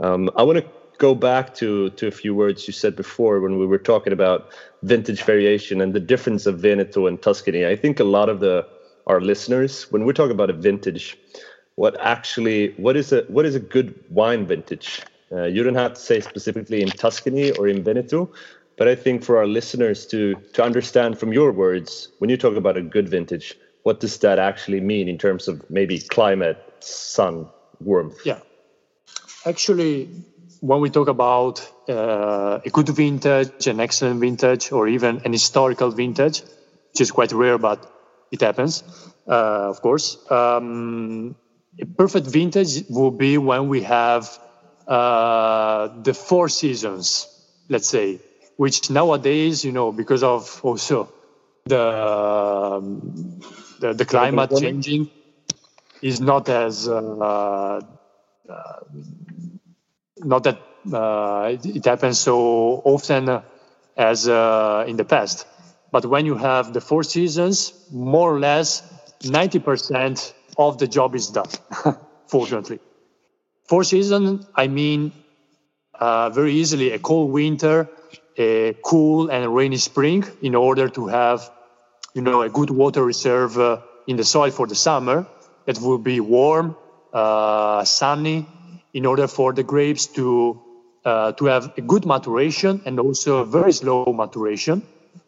Um, 0.00 0.30
I 0.36 0.42
want 0.42 0.58
to 0.58 0.64
go 1.00 1.14
back 1.14 1.54
to 1.54 1.90
to 1.98 2.06
a 2.06 2.10
few 2.10 2.34
words 2.34 2.68
you 2.68 2.72
said 2.72 2.94
before 2.94 3.40
when 3.40 3.58
we 3.58 3.66
were 3.66 3.82
talking 3.92 4.12
about 4.12 4.50
vintage 4.82 5.22
variation 5.22 5.80
and 5.80 5.94
the 5.94 6.04
difference 6.12 6.46
of 6.46 6.60
Veneto 6.60 7.06
and 7.08 7.20
Tuscany. 7.20 7.66
I 7.66 7.74
think 7.74 7.98
a 7.98 8.04
lot 8.04 8.28
of 8.28 8.38
the 8.40 8.66
our 9.06 9.20
listeners, 9.20 9.90
when 9.90 10.04
we're 10.04 10.18
talking 10.20 10.36
about 10.38 10.50
a 10.50 10.58
vintage, 10.68 11.16
what 11.74 11.96
actually 12.00 12.74
what 12.76 12.96
is 12.96 13.12
a 13.12 13.22
what 13.28 13.44
is 13.46 13.54
a 13.54 13.60
good 13.76 13.88
wine 14.10 14.46
vintage? 14.46 15.00
Uh, 15.32 15.44
you 15.44 15.62
don't 15.62 15.80
have 15.84 15.94
to 15.94 16.00
say 16.00 16.20
specifically 16.20 16.82
in 16.82 16.90
Tuscany 16.90 17.50
or 17.52 17.66
in 17.66 17.82
Veneto, 17.82 18.30
but 18.76 18.86
I 18.88 18.94
think 18.94 19.24
for 19.24 19.38
our 19.38 19.46
listeners 19.46 20.06
to 20.12 20.34
to 20.54 20.62
understand 20.62 21.18
from 21.18 21.32
your 21.32 21.50
words, 21.52 22.08
when 22.18 22.30
you 22.30 22.36
talk 22.36 22.56
about 22.56 22.76
a 22.76 22.82
good 22.82 23.08
vintage, 23.08 23.56
what 23.84 24.00
does 24.00 24.18
that 24.18 24.38
actually 24.38 24.80
mean 24.80 25.08
in 25.08 25.16
terms 25.16 25.48
of 25.48 25.64
maybe 25.70 25.98
climate, 25.98 26.58
sun, 26.80 27.48
warmth? 27.80 28.20
Yeah. 28.26 28.40
Actually, 29.46 30.10
when 30.60 30.80
we 30.80 30.90
talk 30.90 31.08
about 31.08 31.66
uh, 31.88 32.60
a 32.64 32.70
good 32.70 32.88
vintage, 32.88 33.66
an 33.66 33.80
excellent 33.80 34.20
vintage, 34.20 34.72
or 34.72 34.88
even 34.88 35.22
an 35.24 35.32
historical 35.32 35.90
vintage, 35.90 36.42
which 36.92 37.00
is 37.00 37.10
quite 37.10 37.32
rare, 37.32 37.58
but 37.58 37.90
it 38.30 38.42
happens, 38.42 38.84
uh, 39.26 39.68
of 39.70 39.80
course, 39.80 40.18
um, 40.30 41.34
a 41.80 41.86
perfect 41.86 42.26
vintage 42.26 42.84
will 42.88 43.10
be 43.10 43.38
when 43.38 43.68
we 43.68 43.82
have 43.82 44.38
uh, 44.86 45.88
the 46.02 46.12
four 46.14 46.48
seasons, 46.48 47.26
let's 47.68 47.88
say, 47.88 48.20
which 48.56 48.90
nowadays, 48.90 49.64
you 49.64 49.72
know, 49.72 49.92
because 49.92 50.22
of 50.22 50.60
also 50.62 51.08
the 51.64 51.80
um, 51.80 53.40
the, 53.80 53.94
the 53.94 54.04
climate 54.04 54.50
changing, 54.56 55.10
is 56.02 56.20
not 56.20 56.48
as 56.48 56.88
uh, 56.88 57.80
uh, 58.48 58.80
not 60.24 60.44
that 60.44 60.58
uh, 60.92 61.50
it, 61.52 61.66
it 61.66 61.84
happens 61.84 62.18
so 62.18 62.82
often 62.84 63.42
as 63.96 64.28
uh, 64.28 64.84
in 64.86 64.96
the 64.96 65.04
past. 65.04 65.46
But 65.92 66.06
when 66.06 66.26
you 66.26 66.36
have 66.36 66.72
the 66.72 66.80
four 66.80 67.02
seasons, 67.02 67.72
more 67.90 68.34
or 68.34 68.38
less 68.38 68.82
90% 69.22 70.32
of 70.56 70.78
the 70.78 70.86
job 70.86 71.14
is 71.14 71.28
done, 71.28 71.48
fortunately. 72.28 72.78
Four 73.68 73.84
seasons, 73.84 74.46
I 74.54 74.68
mean 74.68 75.12
uh, 75.94 76.30
very 76.30 76.54
easily 76.54 76.92
a 76.92 76.98
cold 76.98 77.30
winter, 77.30 77.88
a 78.36 78.74
cool 78.84 79.28
and 79.30 79.54
rainy 79.54 79.76
spring 79.76 80.24
in 80.42 80.54
order 80.54 80.88
to 80.88 81.06
have, 81.08 81.50
you 82.14 82.22
know, 82.22 82.42
a 82.42 82.48
good 82.48 82.70
water 82.70 83.04
reserve 83.04 83.58
uh, 83.58 83.80
in 84.06 84.16
the 84.16 84.24
soil 84.24 84.50
for 84.50 84.66
the 84.66 84.74
summer 84.74 85.26
that 85.66 85.78
will 85.80 85.98
be 85.98 86.20
warm, 86.20 86.76
uh, 87.12 87.84
sunny, 87.84 88.46
in 88.92 89.06
order 89.06 89.26
for 89.26 89.52
the 89.52 89.62
grapes 89.62 90.06
to 90.06 90.60
uh, 91.04 91.32
to 91.32 91.46
have 91.46 91.72
a 91.78 91.80
good 91.80 92.04
maturation 92.04 92.82
and 92.84 93.00
also 93.00 93.38
a 93.38 93.44
very 93.44 93.72
slow 93.72 94.12
maturation 94.12 94.82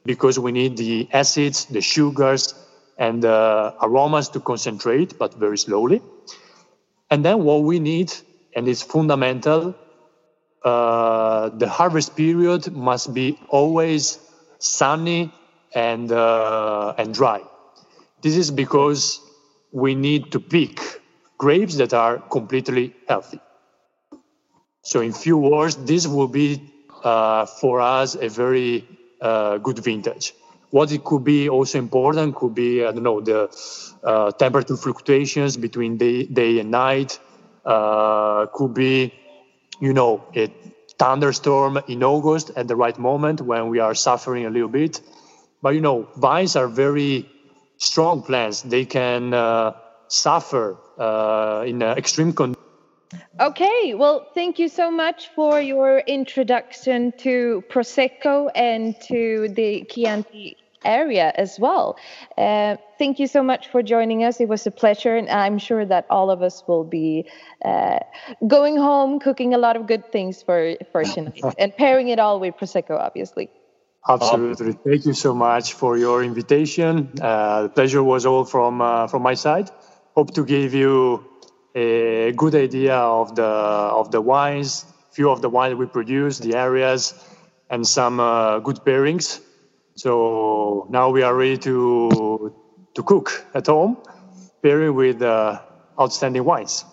because 0.05 0.39
we 0.39 0.53
need 0.53 0.77
the 0.77 1.09
acids, 1.13 1.65
the 1.67 1.81
sugars, 1.81 2.55
and 2.99 3.23
the 3.23 3.75
aromas 3.81 4.29
to 4.31 4.41
concentrate, 4.41 5.19
but 5.19 5.35
very 5.35 5.57
slowly. 5.57 6.03
And 7.11 7.25
then 7.25 7.45
what 7.45 7.63
we 7.63 7.79
need, 7.81 8.13
and 8.55 8.69
it's 8.69 8.83
fundamental, 8.83 9.75
uh, 10.65 11.49
the 11.51 11.69
harvest 11.69 12.17
period 12.17 12.73
must 12.73 13.13
be 13.15 13.39
always 13.49 14.19
sunny 14.59 15.33
and 15.75 16.13
uh, 16.13 16.95
and 16.99 17.15
dry. 17.15 17.41
This 18.23 18.37
is 18.37 18.51
because 18.51 19.21
we 19.73 19.95
need 19.95 20.31
to 20.33 20.39
pick 20.41 20.81
grapes 21.39 21.77
that 21.77 21.93
are 21.93 22.19
completely 22.19 22.95
healthy. 23.09 23.41
So, 24.83 25.01
in 25.01 25.13
few 25.13 25.39
words, 25.39 25.77
this 25.77 26.09
will 26.09 26.27
be 26.27 26.61
uh, 27.05 27.47
for 27.47 27.81
us 27.81 28.17
a 28.17 28.29
very 28.29 28.85
uh, 29.21 29.59
good 29.59 29.79
vintage. 29.79 30.35
What 30.71 30.91
it 30.91 31.05
could 31.05 31.23
be 31.23 31.49
also 31.49 31.79
important 31.79 32.35
could 32.35 32.55
be, 32.55 32.85
I 32.85 32.91
don't 32.91 33.05
know, 33.05 33.21
the 33.21 33.49
uh, 34.03 34.33
temperature 34.33 34.77
fluctuations 34.77 35.57
between 35.57 35.99
day, 35.99 36.25
day 36.25 36.59
and 36.59 36.71
night. 36.73 37.21
Uh, 37.65 38.47
could 38.47 38.75
be, 38.75 39.15
you 39.81 39.93
know, 39.93 40.25
a 40.35 40.49
thunderstorm 40.99 41.79
in 41.87 42.03
August 42.03 42.51
at 42.57 42.67
the 42.67 42.75
right 42.75 42.99
moment 42.99 43.41
when 43.41 43.69
we 43.69 43.79
are 43.79 43.95
suffering 43.95 44.47
a 44.47 44.51
little 44.51 44.69
bit. 44.69 45.01
But, 45.63 45.77
you 45.77 45.81
know, 45.81 46.09
vines 46.17 46.57
are 46.57 46.67
very 46.67 47.29
strong 47.77 48.23
plants. 48.23 48.63
They 48.63 48.85
can 48.85 49.33
uh, 49.33 49.75
suffer 50.09 50.77
uh, 50.99 51.63
in 51.69 51.83
extreme 51.83 52.33
conditions 52.33 52.62
Okay, 53.43 53.95
well, 53.95 54.25
thank 54.35 54.61
you 54.61 54.69
so 54.69 54.89
much 54.89 55.27
for 55.35 55.61
your 55.61 55.99
introduction 55.99 57.11
to 57.19 57.65
Prosecco 57.69 58.49
and 58.55 58.95
to 59.09 59.49
the 59.49 59.85
Chianti 59.91 60.57
area 60.85 61.33
as 61.35 61.59
well. 61.59 61.97
Uh, 62.39 62.77
thank 62.99 63.19
you 63.19 63.27
so 63.27 63.43
much 63.43 63.67
for 63.67 63.83
joining 63.83 64.23
us. 64.23 64.41
It 64.41 64.49
was 64.49 64.65
a 64.69 64.71
pleasure, 64.71 65.17
and 65.17 65.29
I'm 65.29 65.59
sure 65.59 65.85
that 65.85 66.07
all 66.09 66.31
of 66.31 66.41
us 66.41 66.63
will 66.69 66.85
be 66.85 67.27
uh, 67.65 67.99
going 68.47 68.77
home 68.77 69.19
cooking 69.19 69.55
a 69.55 69.59
lot 69.59 69.75
of 69.75 69.89
good 69.89 70.13
things 70.13 70.41
for 70.41 70.77
for 70.93 71.03
tonight 71.03 71.43
and 71.59 71.77
pairing 71.77 72.11
it 72.15 72.21
all 72.21 72.39
with 72.39 72.55
Prosecco, 72.55 72.97
obviously. 72.97 73.51
Absolutely. 74.09 74.73
Thank 74.87 75.05
you 75.05 75.15
so 75.15 75.35
much 75.35 75.73
for 75.73 75.99
your 75.99 76.23
invitation. 76.23 77.11
Uh, 77.21 77.63
the 77.63 77.71
pleasure 77.71 78.05
was 78.05 78.25
all 78.25 78.45
from 78.45 78.81
uh, 78.81 79.09
from 79.09 79.23
my 79.23 79.35
side. 79.35 79.69
Hope 80.15 80.33
to 80.35 80.45
give 80.45 80.75
you 80.75 81.25
a 81.75 82.33
good 82.33 82.55
idea 82.55 82.97
of 82.97 83.35
the 83.35 83.43
of 83.43 84.11
the 84.11 84.21
wines, 84.21 84.85
few 85.11 85.31
of 85.31 85.41
the 85.41 85.49
wines 85.49 85.75
we 85.75 85.87
produce, 85.87 86.39
the 86.39 86.57
areas, 86.57 87.15
and 87.71 87.87
some 87.87 88.21
uh, 88.21 88.59
good 88.59 88.85
pairings. 88.85 89.41
So 89.95 90.87
now 90.91 91.11
we 91.11 91.23
are 91.23 91.35
ready 91.35 91.59
to 91.59 92.53
to 92.95 93.03
cook 93.03 93.45
at 93.55 93.67
home, 93.67 93.97
pairing 94.63 94.95
with 94.95 95.23
uh, 95.23 95.59
outstanding 96.01 96.45
wines. 96.45 96.85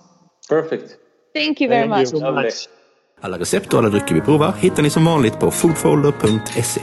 Perfect. 0.49 0.97
Thank 1.33 1.61
you 1.61 1.69
very 1.69 1.81
Thank 1.81 1.89
much. 1.89 2.11
you 2.11 2.19
so 2.19 2.31
much. 2.31 2.69
Alla 3.21 3.37
recept 3.37 3.73
och 3.73 3.79
alla 3.79 3.89
drycker 3.89 4.15
vi 4.15 4.21
provar 4.21 4.51
hittar 4.51 4.83
ni 4.83 4.89
som 4.89 5.05
vanligt 5.05 5.39
på 5.39 5.51
foodfolder.se. 5.51 6.81